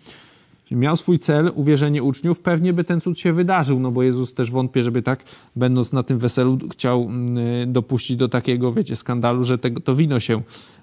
miał 0.75 0.97
swój 0.97 1.19
cel, 1.19 1.51
uwierzenie 1.55 2.03
uczniów, 2.03 2.39
pewnie 2.39 2.73
by 2.73 2.83
ten 2.83 3.01
cud 3.01 3.19
się 3.19 3.33
wydarzył, 3.33 3.79
no 3.79 3.91
bo 3.91 4.03
Jezus 4.03 4.33
też 4.33 4.51
wątpię, 4.51 4.83
żeby 4.83 5.01
tak, 5.01 5.23
będąc 5.55 5.93
na 5.93 6.03
tym 6.03 6.19
weselu, 6.19 6.57
chciał 6.71 7.03
mm, 7.03 7.73
dopuścić 7.73 8.17
do 8.17 8.29
takiego, 8.29 8.73
wiecie, 8.73 8.95
skandalu, 8.95 9.43
że 9.43 9.57
tego, 9.57 9.81
to 9.81 9.95
wino 9.95 10.19
się 10.19 10.41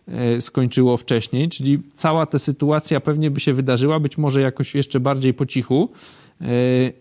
e, 0.08 0.40
skończyło 0.40 0.96
wcześniej, 0.96 1.48
czyli 1.48 1.82
cała 1.94 2.26
ta 2.26 2.38
sytuacja 2.38 3.00
pewnie 3.00 3.30
by 3.30 3.40
się 3.40 3.54
wydarzyła, 3.54 4.00
być 4.00 4.18
może 4.18 4.40
jakoś 4.40 4.74
jeszcze 4.74 5.00
bardziej 5.00 5.34
po 5.34 5.46
cichu, 5.46 5.88
e, 6.40 6.44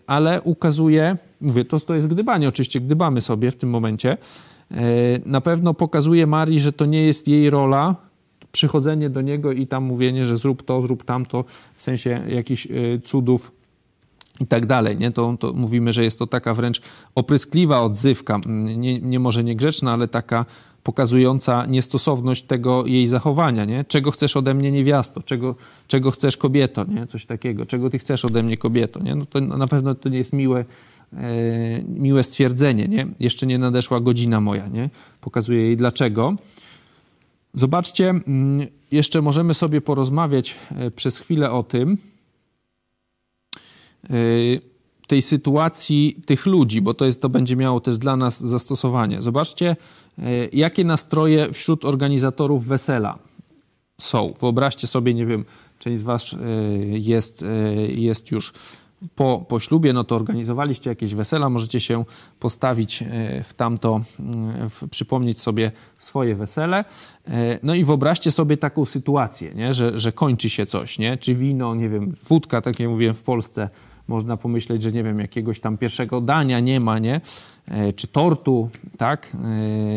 ale 0.06 0.42
ukazuje, 0.42 1.16
mówię, 1.40 1.64
to, 1.64 1.80
to 1.80 1.94
jest 1.94 2.08
gdybanie, 2.08 2.48
oczywiście 2.48 2.80
gdybamy 2.80 3.20
sobie 3.20 3.50
w 3.50 3.56
tym 3.56 3.70
momencie, 3.70 4.16
na 5.26 5.40
pewno 5.40 5.74
pokazuje 5.74 6.26
Marii, 6.26 6.60
że 6.60 6.72
to 6.72 6.86
nie 6.86 7.02
jest 7.02 7.28
jej 7.28 7.50
rola, 7.50 7.96
przychodzenie 8.52 9.10
do 9.10 9.20
niego 9.20 9.52
i 9.52 9.66
tam 9.66 9.84
mówienie, 9.84 10.26
że 10.26 10.36
zrób 10.36 10.62
to, 10.62 10.82
zrób 10.82 11.04
tamto, 11.04 11.44
w 11.76 11.82
sensie 11.82 12.22
jakichś 12.28 12.66
y, 12.66 13.00
cudów 13.04 13.52
i 14.40 14.46
tak 14.46 14.66
dalej, 14.66 14.96
nie? 14.96 15.10
To, 15.10 15.36
to 15.40 15.52
mówimy, 15.52 15.92
że 15.92 16.04
jest 16.04 16.18
to 16.18 16.26
taka 16.26 16.54
wręcz 16.54 16.80
opryskliwa 17.14 17.80
odzywka, 17.80 18.40
nie, 18.46 19.00
nie 19.00 19.20
może 19.20 19.44
niegrzeczna, 19.44 19.92
ale 19.92 20.08
taka 20.08 20.46
pokazująca 20.82 21.66
niestosowność 21.66 22.42
tego 22.42 22.86
jej 22.86 23.06
zachowania, 23.06 23.64
nie? 23.64 23.84
Czego 23.84 24.10
chcesz 24.10 24.36
ode 24.36 24.54
mnie 24.54 24.70
niewiasto? 24.70 25.22
Czego, 25.22 25.54
czego 25.86 26.10
chcesz 26.10 26.36
kobieto, 26.36 26.84
nie? 26.84 27.06
Coś 27.06 27.26
takiego. 27.26 27.66
Czego 27.66 27.90
ty 27.90 27.98
chcesz 27.98 28.24
ode 28.24 28.42
mnie 28.42 28.56
kobieto, 28.56 29.02
nie? 29.02 29.14
No 29.14 29.26
to 29.26 29.40
na 29.40 29.66
pewno 29.66 29.94
to 29.94 30.08
nie 30.08 30.18
jest 30.18 30.32
miłe, 30.32 30.64
e, 31.12 31.82
miłe 31.82 32.22
stwierdzenie, 32.22 32.88
nie? 32.88 33.06
Jeszcze 33.20 33.46
nie 33.46 33.58
nadeszła 33.58 34.00
godzina 34.00 34.40
moja, 34.40 34.68
nie? 34.68 34.90
Pokazuje 35.20 35.62
jej 35.62 35.76
dlaczego. 35.76 36.36
Zobaczcie, 37.54 38.10
mm, 38.10 38.66
jeszcze 38.90 39.22
możemy 39.22 39.54
sobie 39.54 39.80
porozmawiać 39.80 40.56
e, 40.76 40.90
przez 40.90 41.18
chwilę 41.18 41.50
o 41.50 41.62
tym, 41.62 41.98
e, 44.04 44.16
tej 45.08 45.22
sytuacji 45.22 46.22
tych 46.26 46.46
ludzi, 46.46 46.82
bo 46.82 46.94
to, 46.94 47.04
jest, 47.04 47.22
to 47.22 47.28
będzie 47.28 47.56
miało 47.56 47.80
też 47.80 47.98
dla 47.98 48.16
nas 48.16 48.40
zastosowanie. 48.40 49.22
Zobaczcie, 49.22 49.76
e, 50.18 50.22
jakie 50.52 50.84
nastroje 50.84 51.52
wśród 51.52 51.84
organizatorów 51.84 52.66
wesela 52.66 53.18
są. 54.00 54.34
Wyobraźcie 54.40 54.86
sobie, 54.86 55.14
nie 55.14 55.26
wiem, 55.26 55.44
część 55.78 55.98
z 55.98 56.02
Was 56.02 56.34
jest, 56.92 57.44
jest 57.96 58.30
już 58.30 58.52
po, 59.16 59.44
po 59.48 59.60
ślubie, 59.60 59.92
no 59.92 60.04
to 60.04 60.14
organizowaliście 60.14 60.90
jakieś 60.90 61.14
wesela, 61.14 61.48
możecie 61.48 61.80
się 61.80 62.04
postawić 62.40 63.02
e, 63.02 63.42
w 63.42 63.54
tamto, 63.54 64.00
e, 64.20 64.68
w, 64.68 64.88
przypomnieć 64.90 65.40
sobie 65.40 65.72
swoje 65.98 66.34
wesele. 66.34 66.84
E, 67.28 67.58
no 67.62 67.74
i 67.74 67.84
wyobraźcie 67.84 68.30
sobie 68.30 68.56
taką 68.56 68.84
sytuację, 68.84 69.54
nie? 69.54 69.74
Że, 69.74 69.98
że 69.98 70.12
kończy 70.12 70.50
się 70.50 70.66
coś, 70.66 70.98
nie? 70.98 71.16
czy 71.16 71.34
wino, 71.34 71.74
nie 71.74 71.88
wiem, 71.88 72.14
wódka, 72.28 72.62
tak 72.62 72.80
jak 72.80 72.88
mówiłem 72.88 73.14
w 73.14 73.22
Polsce, 73.22 73.68
można 74.08 74.36
pomyśleć, 74.36 74.82
że 74.82 74.92
nie 74.92 75.04
wiem, 75.04 75.18
jakiegoś 75.18 75.60
tam 75.60 75.78
pierwszego 75.78 76.20
dania 76.20 76.60
nie 76.60 76.80
ma, 76.80 76.98
nie? 76.98 77.20
Czy 77.96 78.06
tortu, 78.06 78.70
tak? 78.96 79.36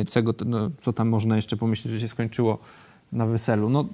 Czego, 0.09 0.33
no, 0.45 0.69
co 0.81 0.93
tam 0.93 1.09
można 1.09 1.35
jeszcze 1.35 1.57
pomyśleć, 1.57 1.93
że 1.93 1.99
się 1.99 2.07
skończyło 2.07 2.57
na 3.11 3.25
weselu. 3.25 3.69
No 3.69 3.85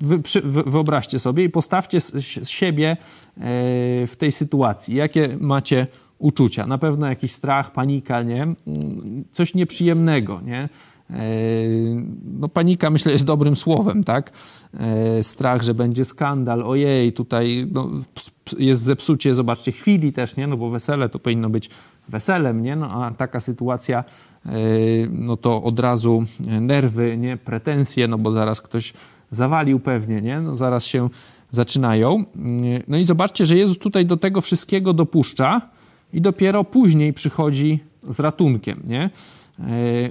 wy, 0.00 0.18
przy, 0.18 0.40
wy, 0.40 0.62
wyobraźcie 0.62 1.18
sobie 1.18 1.44
i 1.44 1.50
postawcie 1.50 2.00
z 2.00 2.48
siebie 2.48 2.90
e, 2.90 2.96
w 4.06 4.14
tej 4.18 4.32
sytuacji. 4.32 4.94
Jakie 4.94 5.36
macie 5.40 5.86
uczucia? 6.18 6.66
Na 6.66 6.78
pewno 6.78 7.06
jakiś 7.06 7.32
strach, 7.32 7.72
panika, 7.72 8.22
nie? 8.22 8.42
Mm, 8.42 9.24
coś 9.32 9.54
nieprzyjemnego, 9.54 10.40
nie? 10.40 10.68
E, 11.10 11.16
no 12.38 12.48
panika 12.48 12.90
myślę 12.90 13.12
jest 13.12 13.24
dobrym 13.24 13.56
słowem, 13.56 14.04
tak? 14.04 14.32
E, 14.74 15.22
strach, 15.22 15.62
że 15.62 15.74
będzie 15.74 16.04
skandal, 16.04 16.62
ojej, 16.62 17.12
tutaj 17.12 17.66
no, 17.72 17.90
jest 18.58 18.82
zepsucie, 18.82 19.34
zobaczcie, 19.34 19.72
chwili 19.72 20.12
też, 20.12 20.36
nie? 20.36 20.46
No 20.46 20.56
bo 20.56 20.70
wesele 20.70 21.08
to 21.08 21.18
powinno 21.18 21.50
być 21.50 21.70
weselem, 22.08 22.62
nie? 22.62 22.76
No 22.76 23.04
a 23.04 23.10
taka 23.10 23.40
sytuacja, 23.40 24.04
no 25.10 25.36
to 25.36 25.62
od 25.62 25.80
razu 25.80 26.24
nerwy, 26.60 27.16
nie? 27.18 27.36
Pretensje, 27.36 28.08
no 28.08 28.18
bo 28.18 28.32
zaraz 28.32 28.62
ktoś 28.62 28.92
zawalił 29.30 29.80
pewnie, 29.80 30.22
nie? 30.22 30.40
No 30.40 30.56
zaraz 30.56 30.84
się 30.84 31.08
zaczynają. 31.50 32.24
No 32.88 32.96
i 32.98 33.04
zobaczcie, 33.04 33.46
że 33.46 33.56
Jezus 33.56 33.78
tutaj 33.78 34.06
do 34.06 34.16
tego 34.16 34.40
wszystkiego 34.40 34.92
dopuszcza 34.92 35.60
i 36.12 36.20
dopiero 36.20 36.64
później 36.64 37.12
przychodzi 37.12 37.78
z 38.08 38.20
ratunkiem, 38.20 38.82
nie? 38.86 39.10
E, 39.60 39.64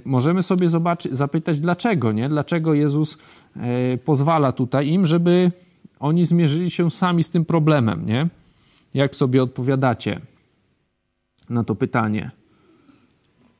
możemy 0.05 0.43
sobie 0.43 0.69
zobaczyć, 0.69 1.13
zapytać, 1.13 1.59
dlaczego, 1.59 2.11
nie? 2.11 2.29
Dlaczego 2.29 2.73
Jezus 2.73 3.17
e, 3.55 3.97
pozwala 3.97 4.51
tutaj 4.51 4.89
im, 4.89 5.05
żeby 5.05 5.51
oni 5.99 6.25
zmierzyli 6.25 6.71
się 6.71 6.91
sami 6.91 7.23
z 7.23 7.29
tym 7.29 7.45
problemem, 7.45 8.05
nie? 8.05 8.27
Jak 8.93 9.15
sobie 9.15 9.43
odpowiadacie 9.43 10.21
na 11.49 11.63
to 11.63 11.75
pytanie? 11.75 12.31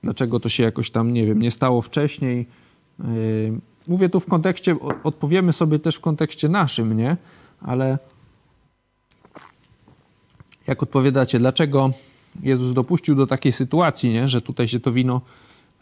Dlaczego 0.04 0.40
to 0.40 0.50
się 0.50 0.64
jakoś 0.64 0.92
tam, 0.92 1.14
nie 1.14 1.26
wiem, 1.26 1.42
nie 1.42 1.52
stało 1.52 1.82
wcześniej? 1.82 2.46
E, 3.00 3.06
Mówię 3.88 4.10
tu 4.10 4.20
w 4.20 4.26
kontekście, 4.26 4.76
odpowiemy 5.04 5.54
sobie 5.54 5.80
też 5.80 5.96
w 5.96 6.02
kontekście 6.02 6.50
naszym, 6.50 6.98
nie? 6.98 7.18
Ale 7.62 8.00
jak 10.68 10.84
odpowiadacie, 10.84 11.40
dlaczego 11.40 11.92
Jezus 12.44 12.74
dopuścił 12.74 13.16
do 13.16 13.28
takiej 13.28 13.52
sytuacji, 13.52 14.14
nie? 14.14 14.28
że 14.28 14.42
tutaj 14.42 14.68
się 14.68 14.80
to 14.80 14.92
wino 14.92 15.22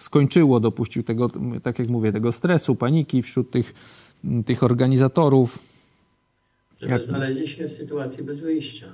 skończyło, 0.03 0.59
dopuścił 0.59 1.03
tego, 1.03 1.29
tak 1.63 1.79
jak 1.79 1.87
mówię, 1.87 2.11
tego 2.11 2.31
stresu, 2.31 2.75
paniki 2.75 3.21
wśród 3.21 3.51
tych, 3.51 3.73
tych 4.45 4.63
organizatorów. 4.63 5.59
Żeby 6.79 6.91
jak... 6.91 7.01
znaleźli 7.01 7.47
się 7.47 7.67
w 7.67 7.73
sytuacji 7.73 8.23
bez 8.23 8.41
wyjścia. 8.41 8.87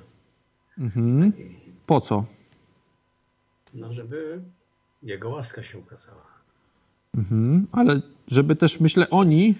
Mhm. 0.77 1.33
Po 1.85 2.01
co? 2.01 2.25
No, 3.73 3.93
żeby 3.93 4.41
Jego 5.03 5.29
łaska 5.29 5.63
się 5.63 5.77
ukazała. 5.77 6.29
Mhm. 7.17 7.67
Ale 7.71 8.01
żeby 8.27 8.55
też, 8.55 8.79
myślę, 8.79 9.09
oni, 9.09 9.55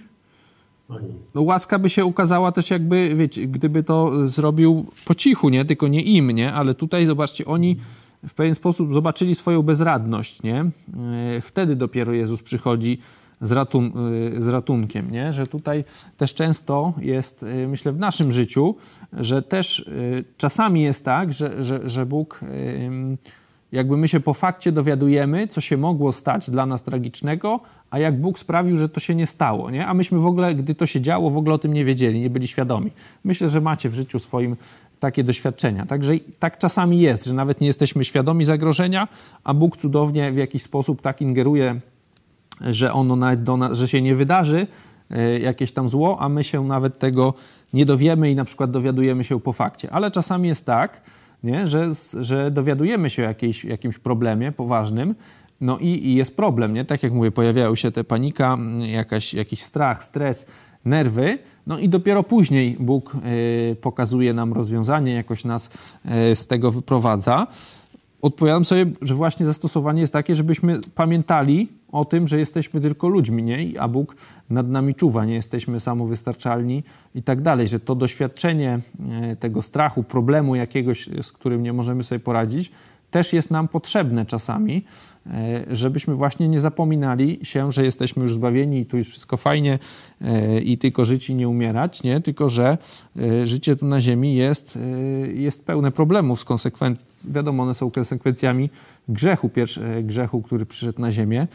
no 1.36 1.42
łaska 1.42 1.80
by 1.80 1.90
się 1.90 2.06
ukazała 2.06 2.52
też 2.52 2.70
jakby, 2.70 3.16
wiecie, 3.16 3.48
gdyby 3.48 3.84
to 3.84 4.28
zrobił 4.28 4.86
po 5.06 5.16
cichu, 5.16 5.50
nie? 5.50 5.66
Tylko 5.66 5.88
nie 5.88 6.02
im, 6.02 6.32
nie? 6.32 6.54
Ale 6.54 6.76
tutaj, 6.76 7.06
zobaczcie, 7.06 7.46
oni 7.46 7.78
w 8.28 8.34
pewien 8.34 8.56
sposób 8.56 8.94
zobaczyli 8.94 9.36
swoją 9.36 9.62
bezradność, 9.62 10.44
nie? 10.44 10.60
E, 10.60 10.72
wtedy 11.42 11.76
dopiero 11.76 12.14
Jezus 12.14 12.42
przychodzi 12.42 12.98
z, 13.42 13.52
ratun 13.52 13.92
e, 14.38 14.42
z 14.42 14.48
ratunkiem, 14.48 15.12
nie? 15.12 15.34
Że 15.34 15.48
tutaj 15.48 15.84
też 16.18 16.34
często 16.34 16.94
jest, 17.02 17.44
e, 17.44 17.68
myślę, 17.68 17.92
w 17.92 18.00
naszym 18.00 18.32
życiu, 18.32 18.76
że 19.14 19.42
też 19.42 19.90
czasami 20.38 20.82
jest 20.82 21.06
tak, 21.06 21.34
że, 21.34 21.64
że, 21.64 21.90
że 21.90 22.06
Bóg 22.06 22.42
jakby 23.72 23.98
my 23.98 24.08
się 24.08 24.20
po 24.20 24.34
fakcie 24.34 24.72
dowiadujemy, 24.72 25.48
co 25.48 25.62
się 25.62 25.78
mogło 25.78 26.12
stać 26.12 26.50
dla 26.50 26.66
nas 26.66 26.84
tragicznego, 26.84 27.60
a 27.90 28.00
jak 28.00 28.22
Bóg 28.22 28.40
sprawił, 28.40 28.78
że 28.78 28.90
to 28.90 29.00
się 29.00 29.16
nie 29.16 29.28
stało, 29.28 29.72
nie? 29.72 29.88
A 29.88 29.94
myśmy 29.94 30.20
w 30.20 30.26
ogóle, 30.26 30.56
gdy 30.56 30.76
to 30.76 30.86
się 30.86 31.02
działo, 31.02 31.30
w 31.30 31.38
ogóle 31.38 31.56
o 31.56 31.58
tym 31.58 31.74
nie 31.74 31.86
wiedzieli, 31.86 32.20
nie 32.20 32.30
byli 32.30 32.48
świadomi. 32.48 32.92
Myślę, 33.24 33.50
że 33.50 33.62
macie 33.62 33.90
w 33.90 33.94
życiu 33.94 34.20
swoim 34.20 34.56
takie 35.00 35.24
doświadczenia. 35.24 35.86
Także 35.86 36.14
tak 36.40 36.58
czasami 36.58 37.02
jest, 37.02 37.26
że 37.26 37.34
nawet 37.34 37.62
nie 37.62 37.68
jesteśmy 37.68 38.06
świadomi 38.06 38.46
zagrożenia, 38.46 39.08
a 39.44 39.54
Bóg 39.54 39.78
cudownie 39.78 40.32
w 40.32 40.38
jakiś 40.38 40.64
sposób 40.64 41.02
tak 41.02 41.22
ingeruje, 41.22 41.80
że 42.62 42.94
ono 42.94 43.16
nawet 43.16 43.44
do 43.44 43.58
nas, 43.58 43.78
że 43.78 43.88
się 43.88 44.02
nie 44.02 44.16
wydarzy 44.16 44.68
e, 45.12 45.40
jakieś 45.40 45.72
tam 45.72 45.90
zło, 45.90 46.18
a 46.20 46.30
my 46.30 46.44
się 46.44 46.68
nawet 46.68 47.00
tego 47.00 47.34
nie 47.74 47.86
dowiemy 47.86 48.32
i 48.32 48.36
na 48.36 48.46
przykład 48.46 48.72
dowiadujemy 48.72 49.24
się 49.24 49.40
po 49.40 49.54
fakcie. 49.54 49.92
Ale 49.92 50.12
czasami 50.12 50.48
jest 50.48 50.66
tak, 50.66 51.02
nie? 51.44 51.68
Że, 51.68 51.92
że 52.20 52.52
dowiadujemy 52.52 53.10
się 53.10 53.24
o 53.24 53.26
jakiejś, 53.26 53.66
jakimś 53.66 53.98
problemie 53.98 54.52
poważnym, 54.52 55.16
no 55.62 55.78
i, 55.78 55.88
i, 55.88 56.16
jest 56.16 56.36
problem, 56.36 56.74
nie? 56.74 56.86
Tak 56.86 57.04
jak 57.04 57.14
mówię, 57.14 57.32
pojawiają 57.32 57.76
się 57.76 57.92
te 57.92 58.04
panika, 58.04 58.58
jakaś, 58.86 59.34
jakiś 59.34 59.62
strach, 59.62 60.04
stres, 60.04 60.46
nerwy, 60.86 61.38
no 61.68 61.80
i 61.80 61.90
dopiero 61.90 62.24
później 62.24 62.78
Bóg 62.80 63.16
y, 63.16 63.76
pokazuje 63.76 64.34
nam 64.34 64.54
rozwiązanie, 64.54 65.14
jakoś 65.14 65.46
nas 65.46 65.70
y, 66.32 66.36
z 66.36 66.48
tego 66.48 66.72
wyprowadza. 66.72 67.48
Odpowiadam 68.22 68.66
sobie, 68.66 68.86
że 69.02 69.14
właśnie 69.14 69.46
zastosowanie 69.46 70.02
jest 70.02 70.14
takie, 70.14 70.36
żebyśmy 70.36 70.80
pamiętali 70.96 71.68
o 71.92 72.06
tym, 72.06 72.28
że 72.28 72.40
jesteśmy 72.40 72.82
tylko 72.82 73.08
ludźmi, 73.08 73.44
nie? 73.44 73.82
a 73.82 73.88
Bóg 73.88 74.16
nad 74.50 74.70
nami 74.70 74.96
czuwa, 74.96 75.26
nie 75.26 75.34
jesteśmy 75.34 75.80
samowystarczalni 75.80 76.84
i 77.16 77.24
tak 77.24 77.42
dalej, 77.42 77.68
że 77.68 77.80
to 77.80 77.96
doświadczenie 77.96 78.80
e, 79.10 79.36
tego 79.36 79.62
strachu, 79.62 80.04
problemu 80.04 80.56
jakiegoś, 80.56 81.10
z 81.22 81.32
którym 81.32 81.64
nie 81.64 81.74
możemy 81.74 82.04
sobie 82.04 82.20
poradzić, 82.20 82.72
też 83.12 83.34
jest 83.34 83.52
nam 83.52 83.68
potrzebne 83.68 84.26
czasami, 84.26 84.86
e, 85.28 85.76
żebyśmy 85.76 86.14
właśnie 86.14 86.50
nie 86.50 86.60
zapominali 86.60 87.40
się, 87.44 87.72
że 87.72 87.86
jesteśmy 87.86 88.22
już 88.22 88.34
zbawieni 88.34 88.80
i 88.80 88.86
tu 88.86 88.98
jest 88.98 89.10
wszystko 89.10 89.38
fajnie 89.38 89.80
e, 90.22 90.60
i 90.62 90.78
tylko 90.78 91.06
żyć 91.06 91.30
i 91.30 91.36
nie 91.36 91.50
umierać, 91.50 92.04
nie? 92.04 92.22
tylko 92.22 92.50
że 92.50 92.78
e, 93.18 93.48
życie 93.48 93.76
tu 93.76 93.86
na 93.86 94.02
ziemi 94.02 94.36
jest, 94.36 94.80
jest 95.34 95.66
pełne 95.66 95.92
problemów 95.92 96.40
z 96.40 96.46
konsekwencjami, 96.46 97.10
wiadomo, 97.30 97.64
one 97.64 97.74
są 97.74 97.92
konsekwencjami 97.92 98.70
grzechu, 99.10 99.50
grzechu, 100.04 100.42
który 100.42 100.66
przyszedł 100.66 101.02
na 101.02 101.12
ziemię, 101.12 101.48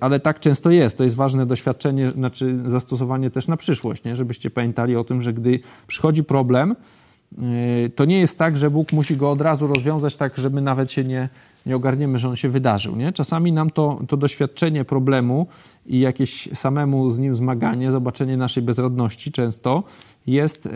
ale 0.00 0.20
tak 0.20 0.40
często 0.40 0.70
jest. 0.70 0.98
To 0.98 1.04
jest 1.04 1.16
ważne 1.16 1.46
doświadczenie, 1.46 2.08
znaczy 2.08 2.60
zastosowanie 2.66 3.30
też 3.30 3.48
na 3.48 3.56
przyszłość, 3.56 4.04
nie? 4.04 4.16
żebyście 4.16 4.50
pamiętali 4.50 4.96
o 4.96 5.04
tym, 5.04 5.22
że 5.22 5.32
gdy 5.32 5.60
przychodzi 5.86 6.24
problem, 6.24 6.76
to 7.94 8.04
nie 8.04 8.20
jest 8.20 8.38
tak, 8.38 8.56
że 8.56 8.70
Bóg 8.70 8.92
musi 8.92 9.16
go 9.16 9.30
od 9.30 9.40
razu 9.40 9.66
rozwiązać 9.66 10.16
tak, 10.16 10.36
żeby 10.36 10.60
nawet 10.60 10.90
się 10.92 11.04
nie, 11.04 11.28
nie 11.66 11.76
ogarniemy, 11.76 12.18
że 12.18 12.28
on 12.28 12.36
się 12.36 12.48
wydarzył. 12.48 12.96
Nie? 12.96 13.12
Czasami 13.12 13.52
nam 13.52 13.70
to, 13.70 14.00
to 14.08 14.16
doświadczenie 14.16 14.84
problemu 14.84 15.46
i 15.86 16.00
jakieś 16.00 16.48
samemu 16.54 17.10
z 17.10 17.18
nim 17.18 17.36
zmaganie, 17.36 17.90
zobaczenie 17.90 18.36
naszej 18.36 18.62
bezradności 18.62 19.32
często 19.32 19.82
jest, 20.26 20.68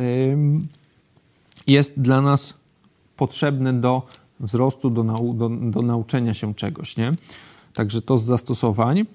jest 1.66 2.00
dla 2.00 2.20
nas 2.20 2.54
potrzebne 3.16 3.72
do 3.72 4.02
wzrostu, 4.40 4.90
do, 4.90 5.04
nau, 5.04 5.34
do, 5.34 5.48
do 5.48 5.82
nauczenia 5.82 6.34
się 6.34 6.54
czegoś. 6.54 6.96
Nie? 6.96 7.12
Także 7.74 8.02
to 8.02 8.18
z 8.18 8.24
zastosowań. 8.24 9.06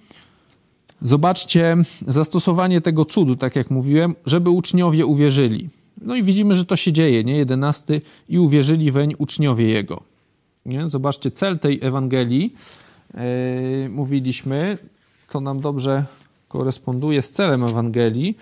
Zobaczcie 1.01 1.77
zastosowanie 2.07 2.81
tego 2.81 3.05
cudu, 3.05 3.35
tak 3.35 3.55
jak 3.55 3.71
mówiłem, 3.71 4.15
żeby 4.25 4.49
uczniowie 4.49 5.05
uwierzyli. 5.05 5.69
No 6.01 6.15
i 6.15 6.23
widzimy, 6.23 6.55
że 6.55 6.65
to 6.65 6.75
się 6.75 6.91
dzieje, 6.91 7.23
nie? 7.23 7.37
Jedenasty 7.37 8.01
i 8.29 8.39
uwierzyli 8.39 8.91
weń 8.91 9.13
uczniowie 9.17 9.69
jego. 9.69 10.03
Nie? 10.65 10.89
Zobaczcie, 10.89 11.31
cel 11.31 11.59
tej 11.59 11.79
Ewangelii, 11.81 12.53
yy, 13.13 13.89
mówiliśmy, 13.89 14.77
to 15.29 15.41
nam 15.41 15.61
dobrze 15.61 16.05
koresponduje 16.47 17.21
z 17.21 17.31
celem 17.31 17.63
Ewangelii, 17.63 18.37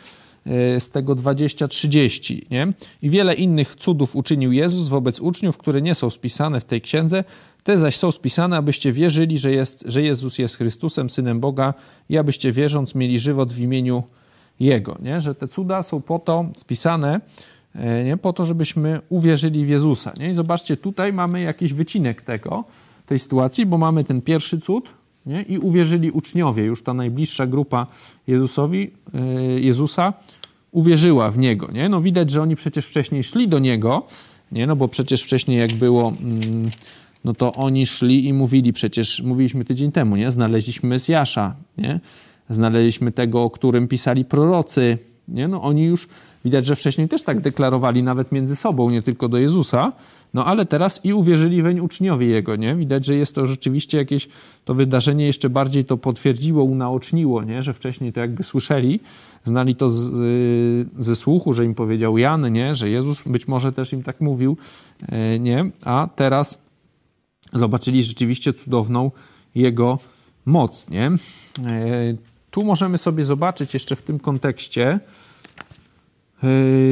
yy, 0.46 0.80
z 0.80 0.92
tego 0.92 1.16
20-30. 1.16 2.42
Nie? 2.52 2.74
I 3.02 3.10
wiele 3.10 3.34
innych 3.34 3.76
cudów 3.76 4.16
uczynił 4.16 4.52
Jezus 4.52 4.88
wobec 4.88 5.20
uczniów, 5.20 5.58
które 5.58 5.82
nie 5.82 5.96
są 5.96 6.10
spisane 6.10 6.60
w 6.60 6.66
tej 6.66 6.82
księdze, 6.82 7.24
te 7.64 7.78
zaś 7.78 7.98
są 7.98 8.12
spisane, 8.12 8.58
abyście 8.58 8.92
wierzyli, 8.92 9.38
że, 9.38 9.52
jest, 9.52 9.84
że 9.88 10.02
Jezus 10.02 10.38
jest 10.38 10.58
Chrystusem, 10.58 11.10
Synem 11.10 11.40
Boga 11.40 11.74
i 12.10 12.18
abyście 12.18 12.52
wierząc 12.52 12.96
mieli 12.96 13.20
żywot 13.20 13.54
w 13.54 13.60
imieniu 13.60 14.04
jego, 14.60 14.98
nie? 15.02 15.22
że 15.22 15.36
te 15.36 15.48
cuda 15.48 15.84
są 15.84 16.02
po 16.02 16.20
to 16.20 16.46
spisane, 16.56 17.22
e, 17.76 18.04
nie? 18.04 18.18
po 18.18 18.34
to, 18.34 18.46
żebyśmy 18.46 19.02
uwierzyli 19.10 19.66
w 19.66 19.70
Jezusa. 19.70 20.14
Nie? 20.20 20.30
I 20.30 20.34
zobaczcie, 20.34 20.78
tutaj 20.78 21.14
mamy 21.14 21.42
jakiś 21.42 21.74
wycinek 21.74 22.22
tego, 22.22 22.64
tej 23.06 23.20
sytuacji, 23.20 23.66
bo 23.66 23.78
mamy 23.78 24.04
ten 24.04 24.22
pierwszy 24.22 24.60
cud 24.60 24.94
nie? 25.26 25.42
i 25.42 25.58
uwierzyli 25.58 26.12
uczniowie, 26.12 26.64
już 26.64 26.84
ta 26.84 26.94
najbliższa 26.94 27.48
grupa 27.48 27.88
Jezusowi, 28.28 28.92
e, 29.14 29.20
Jezusa 29.60 30.14
uwierzyła 30.72 31.32
w 31.32 31.38
Niego. 31.38 31.72
Nie? 31.74 31.90
No 31.90 32.02
widać, 32.02 32.32
że 32.32 32.42
oni 32.42 32.56
przecież 32.56 32.86
wcześniej 32.86 33.24
szli 33.24 33.48
do 33.48 33.60
Niego, 33.60 34.06
nie? 34.52 34.68
no 34.68 34.76
bo 34.76 34.88
przecież 34.88 35.24
wcześniej 35.24 35.60
jak 35.60 35.74
było... 35.74 36.14
Mm, 36.22 36.70
no 37.26 37.34
to 37.34 37.54
oni 37.54 37.86
szli 37.86 38.28
i 38.28 38.34
mówili 38.34 38.74
przecież, 38.74 39.22
mówiliśmy 39.22 39.66
tydzień 39.66 39.92
temu, 39.92 40.16
nie? 40.16 40.32
Znaleźliśmy 40.32 40.90
Mesjasza, 40.90 41.56
nie? 41.78 42.00
Znaleźliśmy 42.50 43.12
tego, 43.12 43.44
o 43.44 43.50
którym 43.50 43.88
pisali 43.88 44.26
prorocy. 44.26 44.98
Nie? 45.28 45.48
No, 45.48 45.62
oni 45.62 45.84
już 45.86 46.08
widać, 46.46 46.66
że 46.66 46.76
wcześniej 46.76 47.10
też 47.10 47.24
tak 47.24 47.42
deklarowali 47.42 48.04
nawet 48.04 48.32
między 48.32 48.56
sobą, 48.56 48.90
nie 48.90 49.04
tylko 49.04 49.30
do 49.30 49.38
Jezusa, 49.38 49.92
no 50.34 50.46
ale 50.46 50.66
teraz 50.66 51.06
i 51.06 51.14
uwierzyli 51.14 51.62
weń 51.62 51.80
uczniowie 51.80 52.28
Jego. 52.28 52.56
Nie? 52.56 52.76
Widać, 52.76 53.06
że 53.06 53.16
jest 53.16 53.36
to 53.36 53.48
rzeczywiście 53.48 53.98
jakieś, 53.98 54.28
to 54.66 54.74
wydarzenie 54.74 55.26
jeszcze 55.26 55.50
bardziej 55.50 55.86
to 55.86 55.98
potwierdziło, 55.98 56.64
unaoczniło, 56.64 57.44
nie? 57.44 57.64
że 57.64 57.74
wcześniej 57.74 58.14
to 58.14 58.20
jakby 58.20 58.44
słyszeli, 58.44 59.00
znali 59.44 59.76
to 59.76 59.90
z, 59.90 60.08
y, 60.08 61.04
ze 61.04 61.16
słuchu, 61.16 61.54
że 61.54 61.66
im 61.66 61.76
powiedział 61.76 62.18
Jan, 62.18 62.54
nie? 62.54 62.76
że 62.76 62.90
Jezus 62.90 63.22
być 63.26 63.48
może 63.48 63.74
też 63.74 63.94
im 63.94 64.04
tak 64.04 64.22
mówił, 64.22 64.58
e, 65.02 65.40
nie? 65.40 65.72
a 65.86 66.10
teraz 66.16 66.62
zobaczyli 67.54 68.04
rzeczywiście 68.04 68.54
cudowną 68.54 69.12
Jego 69.56 70.00
moc. 70.46 70.90
Nie? 70.90 71.12
Tu 72.56 72.64
możemy 72.64 72.98
sobie 72.98 73.24
zobaczyć 73.24 73.74
jeszcze 73.74 73.96
w 73.96 74.02
tym 74.02 74.20
kontekście 74.20 74.88
e, 74.88 75.00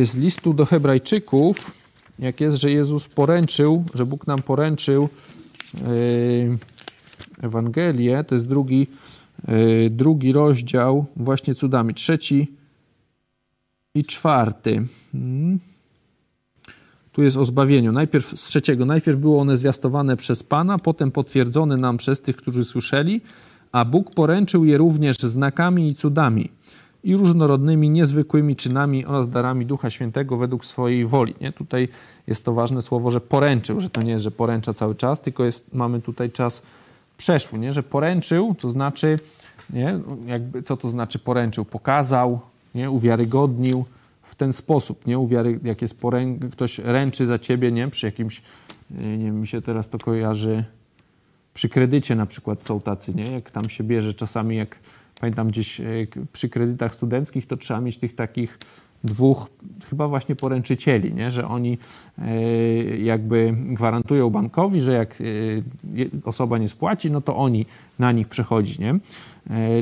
z 0.05 0.15
listu 0.15 0.53
do 0.53 0.65
Hebrajczyków, 0.65 1.71
jak 2.19 2.41
jest, 2.41 2.57
że 2.57 2.71
Jezus 2.71 3.07
poręczył, 3.07 3.85
że 3.93 4.05
Bóg 4.05 4.27
nam 4.27 4.41
poręczył 4.41 5.09
e, 5.75 7.45
Ewangelię, 7.45 8.23
to 8.23 8.35
jest 8.35 8.47
drugi, 8.47 8.87
e, 9.47 9.89
drugi 9.89 10.31
rozdział, 10.31 11.05
właśnie 11.15 11.55
cudami, 11.55 11.93
trzeci 11.93 12.51
i 13.95 14.03
czwarty. 14.03 14.85
Hmm. 15.11 15.59
Tu 17.11 17.23
jest 17.23 17.37
o 17.37 17.45
zbawieniu. 17.45 17.91
Najpierw 17.91 18.39
z 18.39 18.45
trzeciego. 18.45 18.85
Najpierw 18.85 19.19
było 19.19 19.41
one 19.41 19.57
zwiastowane 19.57 20.17
przez 20.17 20.43
Pana, 20.43 20.79
potem 20.79 21.11
potwierdzone 21.11 21.77
nam 21.77 21.97
przez 21.97 22.21
tych, 22.21 22.35
którzy 22.35 22.65
słyszeli, 22.65 23.21
a 23.73 23.85
Bóg 23.85 24.09
poręczył 24.15 24.65
je 24.65 24.77
również 24.77 25.17
znakami 25.17 25.87
i 25.87 25.95
cudami 25.95 26.49
i 27.03 27.15
różnorodnymi, 27.15 27.89
niezwykłymi 27.89 28.55
czynami 28.55 29.05
oraz 29.05 29.29
darami 29.29 29.65
Ducha 29.65 29.89
Świętego 29.89 30.37
według 30.37 30.65
swojej 30.65 31.05
woli. 31.05 31.35
Nie? 31.41 31.51
Tutaj 31.51 31.87
jest 32.27 32.45
to 32.45 32.53
ważne 32.53 32.81
słowo, 32.81 33.11
że 33.11 33.21
poręczył, 33.21 33.79
że 33.81 33.89
to 33.89 34.01
nie 34.01 34.11
jest, 34.11 34.23
że 34.23 34.31
poręcza 34.31 34.73
cały 34.73 34.95
czas, 34.95 35.21
tylko 35.21 35.45
jest, 35.45 35.73
mamy 35.73 36.01
tutaj 36.01 36.31
czas 36.31 36.61
przeszły, 37.17 37.59
nie? 37.59 37.73
że 37.73 37.83
poręczył, 37.83 38.55
to 38.59 38.69
znaczy, 38.69 39.19
nie? 39.69 39.99
Jakby, 40.25 40.63
co 40.63 40.77
to 40.77 40.89
znaczy 40.89 41.19
poręczył? 41.19 41.65
Pokazał, 41.65 42.39
nie? 42.75 42.91
uwiarygodnił 42.91 43.85
w 44.23 44.35
ten 44.35 44.53
sposób, 44.53 45.07
nie? 45.07 45.19
Uwiary, 45.19 45.59
jak 45.63 45.81
jest 45.81 45.99
porę... 45.99 46.25
ktoś 46.51 46.79
ręczy 46.79 47.25
za 47.25 47.37
ciebie, 47.37 47.71
nie? 47.71 47.87
Przy 47.87 48.05
jakimś, 48.05 48.41
nie 48.91 49.25
wiem, 49.25 49.41
mi 49.41 49.47
się 49.47 49.61
teraz 49.61 49.89
to 49.89 49.97
kojarzy, 49.97 50.63
przy 51.53 51.69
kredycie 51.69 52.15
na 52.15 52.25
przykład 52.25 52.61
są 52.61 52.81
tacy, 52.81 53.13
nie? 53.13 53.23
Jak 53.23 53.51
tam 53.51 53.69
się 53.69 53.83
bierze 53.83 54.13
czasami, 54.13 54.55
jak 54.55 54.79
pamiętam 55.19 55.47
gdzieś 55.47 55.81
e, 55.81 55.85
przy 56.33 56.49
kredytach 56.49 56.93
studenckich, 56.93 57.47
to 57.47 57.57
trzeba 57.57 57.81
mieć 57.81 57.97
tych 57.97 58.15
takich 58.15 58.59
dwóch 59.03 59.49
chyba 59.89 60.07
właśnie 60.07 60.35
poręczycieli, 60.35 61.13
nie? 61.13 61.31
że 61.31 61.47
oni 61.47 61.77
e, 62.17 62.97
jakby 62.97 63.53
gwarantują 63.57 64.29
bankowi, 64.29 64.81
że 64.81 64.93
jak 64.93 65.17
e, 65.21 65.25
osoba 66.23 66.57
nie 66.57 66.69
spłaci, 66.69 67.11
no 67.11 67.21
to 67.21 67.35
oni 67.35 67.65
na 67.99 68.11
nich 68.11 68.27
przechodzi. 68.27 68.81
Nie? 68.81 68.99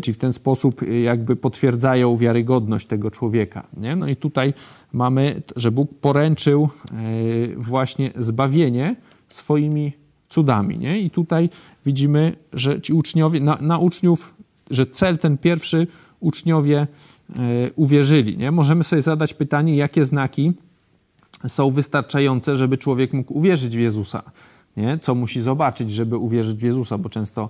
Czyli 0.02 0.14
w 0.14 0.18
ten 0.18 0.34
sposób 0.34 0.82
jakby 1.04 1.36
potwierdzają 1.36 2.18
wiarygodność 2.18 2.88
tego 2.88 3.12
człowieka. 3.12 3.68
Nie? 3.78 3.96
No 3.96 4.08
i 4.08 4.16
tutaj 4.16 4.54
mamy, 4.94 5.42
że 5.56 5.72
Bóg 5.72 6.00
poręczył 6.00 6.70
właśnie 7.58 8.12
zbawienie 8.16 8.96
swoimi 9.30 10.01
cudami. 10.32 10.78
Nie? 10.78 11.00
I 11.00 11.10
tutaj 11.10 11.50
widzimy, 11.86 12.36
że 12.54 12.82
ci 12.82 12.94
uczniowie, 12.94 13.40
na, 13.40 13.58
na 13.62 13.78
uczniów, 13.78 14.34
że 14.70 14.86
cel 14.86 15.18
ten 15.18 15.38
pierwszy 15.38 15.88
uczniowie 16.20 16.88
e, 17.36 17.38
uwierzyli. 17.76 18.38
Nie? 18.38 18.52
Możemy 18.52 18.84
sobie 18.84 19.02
zadać 19.02 19.34
pytanie, 19.34 19.76
jakie 19.76 20.06
znaki 20.06 20.54
są 21.48 21.70
wystarczające, 21.70 22.56
żeby 22.56 22.78
człowiek 22.78 23.14
mógł 23.14 23.38
uwierzyć 23.38 23.78
w 23.78 23.80
Jezusa. 23.80 24.22
Nie? 24.78 25.00
Co 25.02 25.16
musi 25.16 25.42
zobaczyć, 25.42 25.92
żeby 25.92 26.18
uwierzyć 26.18 26.58
w 26.58 26.64
Jezusa, 26.64 26.98
bo 26.98 27.10
często, 27.10 27.50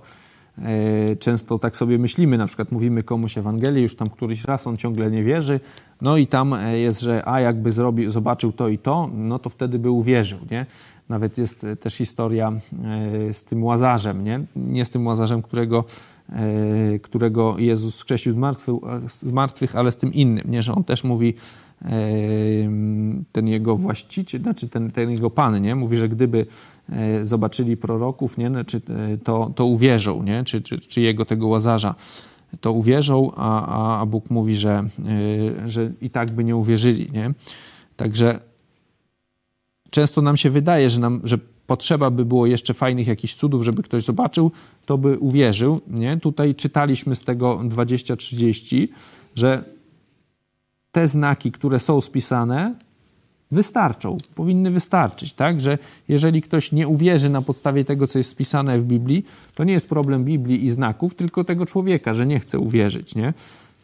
często 1.18 1.58
tak 1.58 1.76
sobie 1.76 1.98
myślimy, 1.98 2.38
na 2.38 2.46
przykład 2.46 2.72
mówimy 2.72 3.02
komuś 3.02 3.38
Ewangelię, 3.38 3.82
już 3.82 3.96
tam 3.96 4.08
któryś 4.08 4.44
raz 4.44 4.66
on 4.66 4.76
ciągle 4.76 5.10
nie 5.10 5.24
wierzy, 5.24 5.60
no 6.02 6.16
i 6.16 6.26
tam 6.26 6.54
e, 6.54 6.78
jest, 6.78 7.00
że 7.00 7.28
a 7.28 7.40
jakby 7.40 7.72
zrobił, 7.72 8.10
zobaczył 8.10 8.52
to 8.52 8.68
i 8.68 8.78
to, 8.78 9.10
no 9.14 9.38
to 9.38 9.50
wtedy 9.50 9.78
by 9.78 9.90
uwierzył. 9.90 10.38
Nie? 10.50 10.66
Nawet 11.08 11.38
jest 11.38 11.64
e, 11.64 11.76
też 11.76 11.94
historia 11.94 12.52
e, 13.28 13.34
z 13.34 13.44
tym 13.44 13.64
łazarzem, 13.64 14.24
nie, 14.24 14.40
nie 14.56 14.84
z 14.84 14.90
tym 14.90 15.06
łazarzem, 15.06 15.42
którego, 15.42 15.84
e, 16.28 16.98
którego 16.98 17.58
Jezus 17.58 17.94
skrzesił 17.94 18.36
martwych, 18.36 18.76
z 19.06 19.24
martwych, 19.24 19.76
ale 19.76 19.92
z 19.92 19.96
tym 19.96 20.12
innym, 20.12 20.50
nie, 20.50 20.62
że 20.62 20.74
on 20.74 20.84
też 20.84 21.04
mówi, 21.04 21.34
ten 23.32 23.48
jego 23.48 23.76
właściciel, 23.76 24.42
znaczy 24.42 24.68
ten, 24.68 24.90
ten 24.90 25.10
jego 25.10 25.30
pan, 25.30 25.62
nie, 25.62 25.74
mówi, 25.74 25.96
że 25.96 26.08
gdyby 26.08 26.46
zobaczyli 27.22 27.76
proroków, 27.76 28.38
nie, 28.38 28.64
czy 28.66 28.80
to, 29.24 29.52
to 29.54 29.64
uwierzą, 29.64 30.22
nie, 30.22 30.44
czy, 30.44 30.60
czy, 30.60 30.78
czy 30.78 31.00
jego 31.00 31.24
tego 31.24 31.48
łazarza 31.48 31.94
to 32.60 32.72
uwierzą, 32.72 33.30
a, 33.36 34.00
a 34.00 34.06
Bóg 34.06 34.30
mówi, 34.30 34.56
że, 34.56 34.88
że 35.66 35.92
i 36.00 36.10
tak 36.10 36.32
by 36.32 36.44
nie 36.44 36.56
uwierzyli. 36.56 37.10
Nie? 37.12 37.34
Także 37.96 38.40
często 39.90 40.22
nam 40.22 40.36
się 40.36 40.50
wydaje, 40.50 40.88
że, 40.88 41.00
nam, 41.00 41.20
że 41.24 41.38
potrzeba 41.66 42.10
by 42.10 42.24
było 42.24 42.46
jeszcze 42.46 42.74
fajnych 42.74 43.06
jakichś 43.06 43.34
cudów, 43.34 43.62
żeby 43.62 43.82
ktoś 43.82 44.04
zobaczył, 44.04 44.50
to 44.86 44.98
by 44.98 45.18
uwierzył. 45.18 45.80
Nie? 45.86 46.16
Tutaj 46.16 46.54
czytaliśmy 46.54 47.16
z 47.16 47.22
tego 47.22 47.58
20-30, 47.58 48.88
że 49.34 49.64
te 50.92 51.08
znaki, 51.08 51.52
które 51.52 51.78
są 51.78 52.00
spisane, 52.00 52.74
wystarczą, 53.50 54.16
powinny 54.34 54.70
wystarczyć, 54.70 55.32
tak? 55.32 55.60
Że 55.60 55.78
jeżeli 56.08 56.42
ktoś 56.42 56.72
nie 56.72 56.88
uwierzy 56.88 57.30
na 57.30 57.42
podstawie 57.42 57.84
tego, 57.84 58.06
co 58.06 58.18
jest 58.18 58.30
spisane 58.30 58.78
w 58.78 58.84
Biblii, 58.84 59.24
to 59.54 59.64
nie 59.64 59.72
jest 59.72 59.88
problem 59.88 60.24
Biblii 60.24 60.64
i 60.64 60.70
znaków, 60.70 61.14
tylko 61.14 61.44
tego 61.44 61.66
człowieka, 61.66 62.14
że 62.14 62.26
nie 62.26 62.40
chce 62.40 62.58
uwierzyć, 62.58 63.14
nie? 63.14 63.34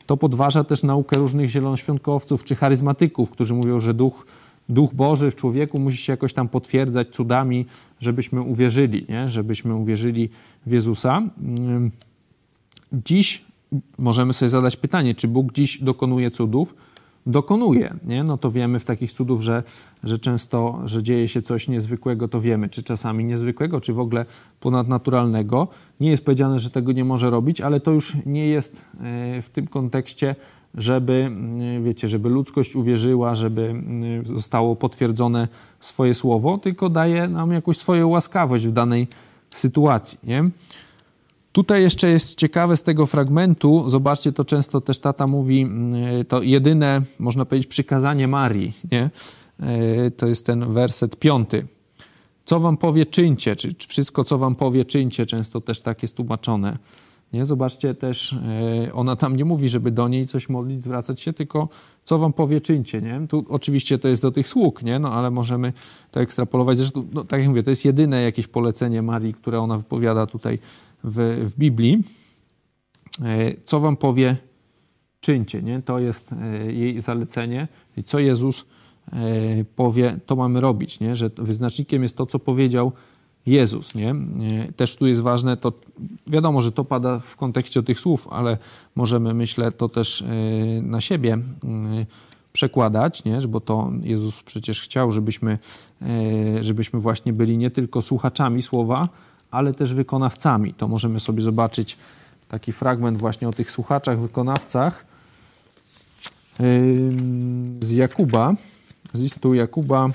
To 0.06 0.16
podważa 0.16 0.64
też 0.64 0.82
naukę 0.82 1.18
różnych 1.18 1.50
zielonoświątkowców 1.50 2.44
czy 2.44 2.56
charyzmatyków, 2.56 3.30
którzy 3.30 3.54
mówią, 3.54 3.80
że 3.80 3.94
duch, 3.94 4.26
duch 4.68 4.94
Boży 4.94 5.30
w 5.30 5.36
człowieku 5.36 5.80
musi 5.80 5.96
się 5.98 6.12
jakoś 6.12 6.32
tam 6.32 6.48
potwierdzać 6.48 7.08
cudami, 7.08 7.66
żebyśmy 8.00 8.40
uwierzyli, 8.40 9.06
nie? 9.08 9.28
Żebyśmy 9.28 9.74
uwierzyli 9.74 10.28
w 10.66 10.72
Jezusa. 10.72 11.22
Dziś 12.92 13.44
możemy 13.98 14.32
sobie 14.32 14.48
zadać 14.48 14.76
pytanie, 14.76 15.14
czy 15.14 15.28
Bóg 15.28 15.52
dziś 15.52 15.82
dokonuje 15.82 16.30
cudów? 16.30 16.74
Dokonuje, 17.28 17.94
nie? 18.04 18.24
no 18.24 18.38
to 18.38 18.50
wiemy 18.50 18.78
w 18.78 18.84
takich 18.84 19.12
cudów, 19.12 19.42
że, 19.42 19.62
że 20.04 20.18
często, 20.18 20.80
że 20.84 21.02
dzieje 21.02 21.28
się 21.28 21.42
coś 21.42 21.68
niezwykłego, 21.68 22.28
to 22.28 22.40
wiemy, 22.40 22.68
czy 22.68 22.82
czasami 22.82 23.24
niezwykłego, 23.24 23.80
czy 23.80 23.92
w 23.92 24.00
ogóle 24.00 24.26
ponadnaturalnego. 24.60 25.68
Nie 26.00 26.10
jest 26.10 26.24
powiedziane, 26.24 26.58
że 26.58 26.70
tego 26.70 26.92
nie 26.92 27.04
może 27.04 27.30
robić, 27.30 27.60
ale 27.60 27.80
to 27.80 27.90
już 27.90 28.16
nie 28.26 28.46
jest 28.46 28.84
e, 29.00 29.42
w 29.42 29.50
tym 29.50 29.66
kontekście, 29.66 30.36
żeby, 30.74 31.30
e, 31.78 31.80
wiecie, 31.80 32.08
żeby 32.08 32.28
ludzkość 32.28 32.76
uwierzyła, 32.76 33.34
żeby 33.34 33.74
e, 34.22 34.26
zostało 34.26 34.76
potwierdzone 34.76 35.48
swoje 35.80 36.14
słowo, 36.14 36.58
tylko 36.58 36.88
daje 36.88 37.28
nam 37.28 37.52
jakąś 37.52 37.78
swoją 37.78 38.08
łaskawość 38.08 38.66
w 38.66 38.72
danej 38.72 39.08
sytuacji, 39.50 40.18
nie? 40.24 40.50
Tutaj 41.52 41.82
jeszcze 41.82 42.08
jest 42.08 42.38
ciekawe 42.38 42.76
z 42.76 42.82
tego 42.82 43.06
fragmentu, 43.06 43.90
zobaczcie, 43.90 44.32
to 44.32 44.44
często 44.44 44.80
też 44.80 44.98
tata 44.98 45.26
mówi, 45.26 45.60
mm, 45.62 46.24
to 46.24 46.42
jedyne, 46.42 47.02
można 47.18 47.44
powiedzieć, 47.44 47.70
przykazanie 47.70 48.28
Marii, 48.28 48.72
nie? 48.92 49.10
E, 49.60 50.10
to 50.10 50.26
jest 50.26 50.46
ten 50.46 50.72
werset 50.72 51.16
piąty. 51.16 51.66
Co 52.44 52.60
wam 52.60 52.76
powie, 52.76 53.06
czyńcie, 53.06 53.56
czy 53.56 53.74
wszystko, 53.88 54.24
co 54.24 54.38
wam 54.38 54.54
powie, 54.54 54.84
czyńcie, 54.84 55.26
często 55.26 55.60
też 55.60 55.80
tak 55.80 56.02
jest 56.02 56.16
tłumaczone. 56.16 56.78
Nie? 57.32 57.44
Zobaczcie 57.44 57.94
też, 57.94 58.32
e, 58.32 58.92
ona 58.92 59.16
tam 59.16 59.36
nie 59.36 59.44
mówi, 59.44 59.68
żeby 59.68 59.90
do 59.90 60.08
niej 60.08 60.26
coś 60.26 60.48
modlić, 60.48 60.82
zwracać 60.82 61.20
się, 61.20 61.32
tylko 61.32 61.68
co 62.04 62.18
wam 62.18 62.32
powie, 62.32 62.60
czyńcie. 62.60 63.02
Nie? 63.02 63.26
Tu 63.28 63.44
oczywiście 63.48 63.98
to 63.98 64.08
jest 64.08 64.22
do 64.22 64.30
tych 64.30 64.48
sług, 64.48 64.82
nie? 64.82 64.98
No, 64.98 65.12
ale 65.12 65.30
możemy 65.30 65.72
to 66.10 66.20
ekstrapolować. 66.20 66.78
Zresztą, 66.78 67.08
no, 67.12 67.24
tak 67.24 67.40
jak 67.40 67.48
mówię, 67.48 67.62
to 67.62 67.70
jest 67.70 67.84
jedyne 67.84 68.22
jakieś 68.22 68.46
polecenie 68.46 69.02
Marii, 69.02 69.34
które 69.34 69.60
ona 69.60 69.78
wypowiada 69.78 70.26
tutaj 70.26 70.58
w, 71.04 71.44
w 71.54 71.58
Biblii. 71.58 72.02
E, 73.24 73.54
co 73.64 73.80
wam 73.80 73.96
powie, 73.96 74.36
czyńcie. 75.20 75.62
Nie? 75.62 75.82
To 75.82 75.98
jest 75.98 76.32
e, 76.32 76.72
jej 76.72 77.00
zalecenie. 77.00 77.68
I 77.96 78.04
co 78.04 78.18
Jezus 78.18 78.64
powie, 79.76 80.20
to 80.26 80.36
mamy 80.36 80.60
robić. 80.60 81.00
Nie? 81.00 81.16
Że 81.16 81.30
wyznacznikiem 81.36 82.02
jest 82.02 82.16
to, 82.16 82.26
co 82.26 82.38
powiedział 82.38 82.92
Jezus. 83.48 83.94
Nie? 83.94 84.14
Też 84.76 84.96
tu 84.96 85.06
jest 85.06 85.22
ważne, 85.22 85.56
to 85.56 85.72
wiadomo, 86.26 86.60
że 86.60 86.72
to 86.72 86.84
pada 86.84 87.18
w 87.18 87.36
kontekście 87.36 87.82
tych 87.82 88.00
słów, 88.00 88.28
ale 88.30 88.58
możemy, 88.94 89.34
myślę, 89.34 89.72
to 89.72 89.88
też 89.88 90.22
e, 90.22 90.26
na 90.82 91.00
siebie 91.00 91.32
e, 91.32 91.40
przekładać, 92.52 93.24
nie? 93.24 93.40
bo 93.48 93.60
to 93.60 93.90
Jezus 94.02 94.42
przecież 94.42 94.80
chciał, 94.80 95.12
żebyśmy, 95.12 95.58
e, 96.02 96.64
żebyśmy 96.64 97.00
właśnie 97.00 97.32
byli 97.32 97.58
nie 97.58 97.70
tylko 97.70 98.02
słuchaczami 98.02 98.62
słowa, 98.62 99.08
ale 99.50 99.74
też 99.74 99.94
wykonawcami. 99.94 100.74
To 100.74 100.88
możemy 100.88 101.20
sobie 101.20 101.42
zobaczyć 101.42 101.96
taki 102.48 102.72
fragment 102.72 103.18
właśnie 103.18 103.48
o 103.48 103.52
tych 103.52 103.70
słuchaczach, 103.70 104.20
wykonawcach 104.20 105.06
z 107.80 107.90
Jakuba, 107.90 108.54
z 109.12 109.20
listu 109.22 109.54
Jakuba, 109.54 110.08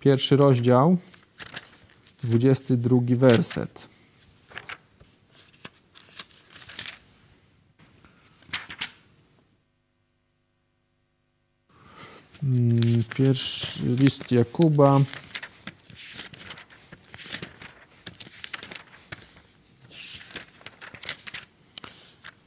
pierwszy 0.00 0.36
rozdział, 0.36 0.96
22 2.24 3.00
werset. 3.16 3.88
Mm, 12.42 13.04
pierwszy 13.16 13.80
list 13.86 14.32
Jakuba. 14.32 15.00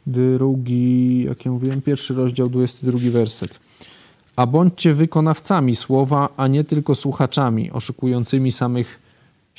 Drugi, 0.08 1.24
jak 1.24 1.46
ja 1.46 1.52
mówiłem, 1.52 1.82
pierwszy 1.82 2.14
rozdział, 2.14 2.50
22 2.50 3.00
werset. 3.12 3.60
A 4.36 4.46
bądźcie 4.46 4.94
wykonawcami 4.94 5.76
słowa, 5.76 6.30
a 6.38 6.48
nie 6.48 6.64
tylko 6.64 6.96
słuchaczami, 6.96 7.72
oszukującymi 7.72 8.52
samych 8.52 9.01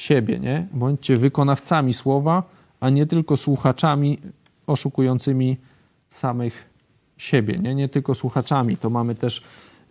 siebie, 0.02 0.38
nie? 0.38 0.66
Bądźcie 0.72 1.16
wykonawcami 1.16 1.94
słowa, 1.94 2.42
a 2.80 2.90
nie 2.90 3.06
tylko 3.06 3.36
słuchaczami 3.36 4.18
oszukującymi 4.66 5.56
samych 6.10 6.70
siebie, 7.16 7.58
nie? 7.58 7.74
Nie 7.74 7.88
tylko 7.88 8.14
słuchaczami. 8.14 8.76
To 8.76 8.90
mamy 8.90 9.14
też 9.14 9.42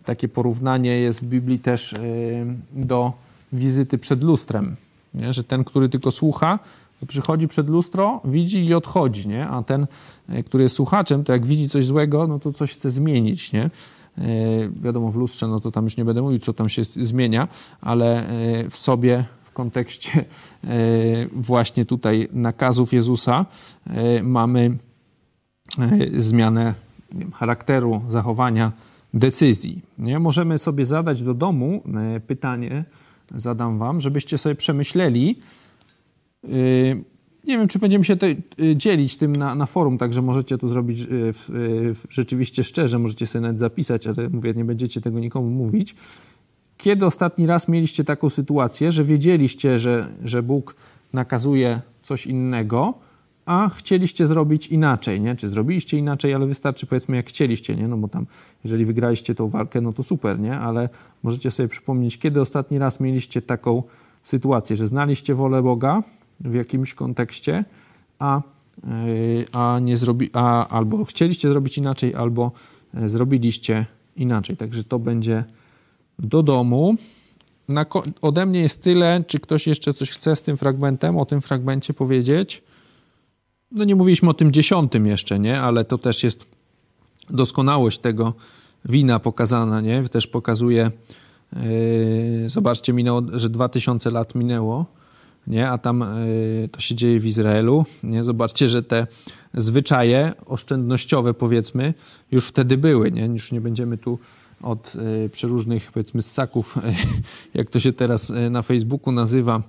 takie 0.04 0.28
porównanie 0.28 0.90
jest 0.90 1.20
w 1.20 1.24
Biblii 1.24 1.58
też 1.58 1.92
yy, 1.92 2.84
do 2.84 3.12
wizyty 3.52 3.98
przed 3.98 4.22
lustrem, 4.22 4.76
nie? 5.14 5.32
że 5.32 5.44
ten, 5.44 5.64
który 5.64 5.88
tylko 5.88 6.10
słucha, 6.10 6.58
przychodzi 7.06 7.48
przed 7.48 7.68
lustro, 7.68 8.20
widzi 8.24 8.66
i 8.66 8.74
odchodzi, 8.74 9.28
nie? 9.28 9.48
a 9.48 9.62
ten, 9.62 9.86
yy, 10.28 10.42
który 10.42 10.64
jest 10.64 10.76
słuchaczem, 10.76 11.24
to 11.24 11.32
jak 11.32 11.46
widzi 11.46 11.68
coś 11.68 11.86
złego, 11.86 12.26
no 12.26 12.38
to 12.38 12.52
coś 12.52 12.72
chce 12.72 12.90
zmienić. 12.90 13.52
Nie? 13.52 13.70
Yy, 14.18 14.24
wiadomo, 14.76 15.10
w 15.10 15.16
lustrze, 15.16 15.48
no 15.48 15.60
to 15.60 15.70
tam 15.70 15.84
już 15.84 15.96
nie 15.96 16.04
będę 16.04 16.22
mówił, 16.22 16.38
co 16.38 16.52
tam 16.52 16.68
się 16.68 16.84
zmienia, 16.84 17.48
ale 17.80 18.26
w 18.70 18.76
sobie 18.76 19.24
kontekście 19.52 20.24
e, 20.64 20.68
właśnie 21.32 21.84
tutaj 21.84 22.28
nakazów 22.32 22.92
Jezusa 22.92 23.46
e, 23.86 24.22
mamy 24.22 24.78
e, 25.78 26.20
zmianę 26.20 26.74
charakteru, 27.34 28.02
zachowania, 28.08 28.72
decyzji. 29.14 29.82
Nie? 29.98 30.18
Możemy 30.18 30.58
sobie 30.58 30.84
zadać 30.84 31.22
do 31.22 31.34
domu 31.34 31.82
pytanie, 32.26 32.84
zadam 33.34 33.78
wam, 33.78 34.00
żebyście 34.00 34.38
sobie 34.38 34.54
przemyśleli. 34.54 35.38
Nie 37.44 37.58
wiem, 37.58 37.68
czy 37.68 37.78
będziemy 37.78 38.04
się 38.04 38.16
dzielić 38.76 39.16
tym 39.16 39.32
na, 39.32 39.54
na 39.54 39.66
forum, 39.66 39.98
także 39.98 40.22
możecie 40.22 40.58
to 40.58 40.68
zrobić 40.68 41.06
w, 41.08 41.44
w, 41.94 42.12
rzeczywiście 42.14 42.64
szczerze, 42.64 42.98
możecie 42.98 43.26
sobie 43.26 43.42
nawet 43.42 43.58
zapisać, 43.58 44.06
ale 44.06 44.28
mówię, 44.28 44.54
nie 44.54 44.64
będziecie 44.64 45.00
tego 45.00 45.20
nikomu 45.20 45.50
mówić. 45.50 45.94
Kiedy 46.82 47.06
ostatni 47.06 47.46
raz 47.46 47.68
mieliście 47.68 48.04
taką 48.04 48.30
sytuację, 48.30 48.92
że 48.92 49.04
wiedzieliście, 49.04 49.78
że, 49.78 50.08
że 50.24 50.42
Bóg 50.42 50.76
nakazuje 51.12 51.80
coś 52.02 52.26
innego, 52.26 52.94
a 53.46 53.68
chcieliście 53.68 54.26
zrobić 54.26 54.66
inaczej, 54.66 55.20
nie? 55.20 55.36
Czy 55.36 55.48
zrobiliście 55.48 55.98
inaczej, 55.98 56.34
ale 56.34 56.46
wystarczy 56.46 56.86
powiedzmy 56.86 57.16
jak 57.16 57.28
chcieliście, 57.28 57.76
nie? 57.76 57.88
No 57.88 57.96
bo 57.96 58.08
tam, 58.08 58.26
jeżeli 58.64 58.84
wygraliście 58.84 59.34
tą 59.34 59.48
walkę, 59.48 59.80
no 59.80 59.92
to 59.92 60.02
super, 60.02 60.40
nie? 60.40 60.58
Ale 60.58 60.88
możecie 61.22 61.50
sobie 61.50 61.68
przypomnieć, 61.68 62.18
kiedy 62.18 62.40
ostatni 62.40 62.78
raz 62.78 63.00
mieliście 63.00 63.42
taką 63.42 63.82
sytuację, 64.22 64.76
że 64.76 64.86
znaliście 64.86 65.34
wolę 65.34 65.62
Boga 65.62 66.02
w 66.40 66.54
jakimś 66.54 66.94
kontekście, 66.94 67.64
a, 68.18 68.42
yy, 68.84 69.44
a 69.52 69.78
nie 69.82 69.96
zrobi, 69.96 70.30
a 70.32 70.68
albo 70.68 71.04
chcieliście 71.04 71.48
zrobić 71.48 71.78
inaczej, 71.78 72.14
albo 72.14 72.52
yy, 72.94 73.08
zrobiliście 73.08 73.86
inaczej. 74.16 74.56
Także 74.56 74.84
to 74.84 74.98
będzie 74.98 75.44
do 76.18 76.42
domu. 76.42 76.94
Na, 77.68 77.86
ode 78.22 78.46
mnie 78.46 78.60
jest 78.60 78.82
tyle. 78.82 79.24
Czy 79.26 79.40
ktoś 79.40 79.66
jeszcze 79.66 79.94
coś 79.94 80.10
chce 80.10 80.36
z 80.36 80.42
tym 80.42 80.56
fragmentem, 80.56 81.18
o 81.18 81.26
tym 81.26 81.40
fragmencie 81.40 81.94
powiedzieć? 81.94 82.62
No 83.72 83.84
nie 83.84 83.96
mówiliśmy 83.96 84.30
o 84.30 84.34
tym 84.34 84.52
dziesiątym 84.52 85.06
jeszcze, 85.06 85.38
nie? 85.38 85.60
Ale 85.60 85.84
to 85.84 85.98
też 85.98 86.24
jest 86.24 86.46
doskonałość 87.30 87.98
tego 87.98 88.34
wina 88.84 89.18
pokazana, 89.18 89.80
nie? 89.80 90.04
Też 90.04 90.26
pokazuje, 90.26 90.90
yy, 91.52 92.48
zobaczcie, 92.48 92.92
minęło, 92.92 93.22
że 93.32 93.48
2000 93.48 94.10
lat 94.10 94.34
minęło, 94.34 94.86
nie? 95.46 95.70
A 95.70 95.78
tam 95.78 96.04
yy, 96.60 96.68
to 96.68 96.80
się 96.80 96.94
dzieje 96.94 97.20
w 97.20 97.26
Izraelu, 97.26 97.84
nie? 98.02 98.24
Zobaczcie, 98.24 98.68
że 98.68 98.82
te 98.82 99.06
zwyczaje 99.54 100.32
oszczędnościowe, 100.46 101.34
powiedzmy, 101.34 101.94
już 102.30 102.48
wtedy 102.48 102.78
były, 102.78 103.10
nie? 103.10 103.26
Już 103.26 103.52
nie 103.52 103.60
będziemy 103.60 103.98
tu 103.98 104.18
od 104.62 104.96
e, 105.24 105.28
przeróżnych, 105.28 105.92
powiedzmy, 105.92 106.22
ssaków, 106.22 106.78
jak 107.54 107.70
to 107.70 107.80
się 107.80 107.92
teraz 107.92 108.30
e, 108.30 108.50
na 108.50 108.62
Facebooku 108.62 109.12
nazywa, 109.12 109.62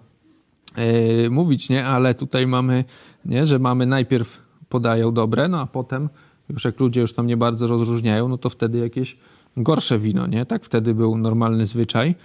e, 0.75 1.29
mówić, 1.29 1.69
nie? 1.69 1.85
Ale 1.85 2.15
tutaj 2.15 2.47
mamy, 2.47 2.83
nie? 3.25 3.45
Że 3.45 3.59
mamy 3.59 3.85
najpierw 3.85 4.41
podają 4.69 5.11
dobre, 5.11 5.47
no 5.47 5.61
a 5.61 5.65
potem 5.65 6.09
już 6.49 6.65
jak 6.65 6.79
ludzie 6.79 7.01
już 7.01 7.13
tam 7.13 7.27
nie 7.27 7.37
bardzo 7.37 7.67
rozróżniają, 7.67 8.27
no 8.27 8.37
to 8.37 8.49
wtedy 8.49 8.77
jakieś 8.77 9.17
gorsze 9.57 9.99
wino, 9.99 10.27
nie? 10.27 10.45
Tak 10.45 10.65
wtedy 10.65 10.95
był 10.95 11.17
normalny 11.17 11.65
zwyczaj. 11.65 12.15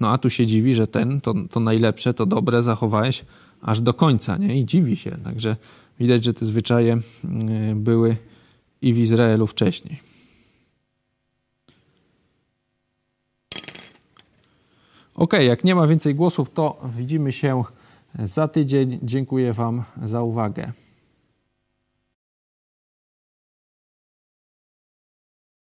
No 0.00 0.10
a 0.10 0.18
tu 0.18 0.30
się 0.30 0.46
dziwi, 0.46 0.74
że 0.74 0.86
ten, 0.86 1.20
to, 1.20 1.34
to 1.50 1.60
najlepsze, 1.60 2.14
to 2.14 2.26
dobre 2.26 2.62
zachowałeś 2.62 3.24
aż 3.62 3.80
do 3.80 3.94
końca, 3.94 4.36
nie? 4.36 4.60
I 4.60 4.66
dziwi 4.66 4.96
się. 4.96 5.18
Także 5.24 5.56
widać, 6.00 6.24
że 6.24 6.34
te 6.34 6.44
zwyczaje 6.44 6.98
mm, 7.24 7.82
były 7.82 8.16
i 8.82 8.94
w 8.94 8.98
Izraelu 8.98 9.46
wcześniej. 9.46 10.05
Ok, 15.16 15.32
jak 15.32 15.64
nie 15.64 15.74
ma 15.74 15.86
więcej 15.86 16.14
głosów, 16.14 16.50
to 16.50 16.76
widzimy 16.84 17.32
się 17.32 17.62
za 18.14 18.48
tydzień. 18.48 18.98
Dziękuję 19.02 19.52
Wam 19.52 19.82
za 20.02 20.22
uwagę. 20.22 20.72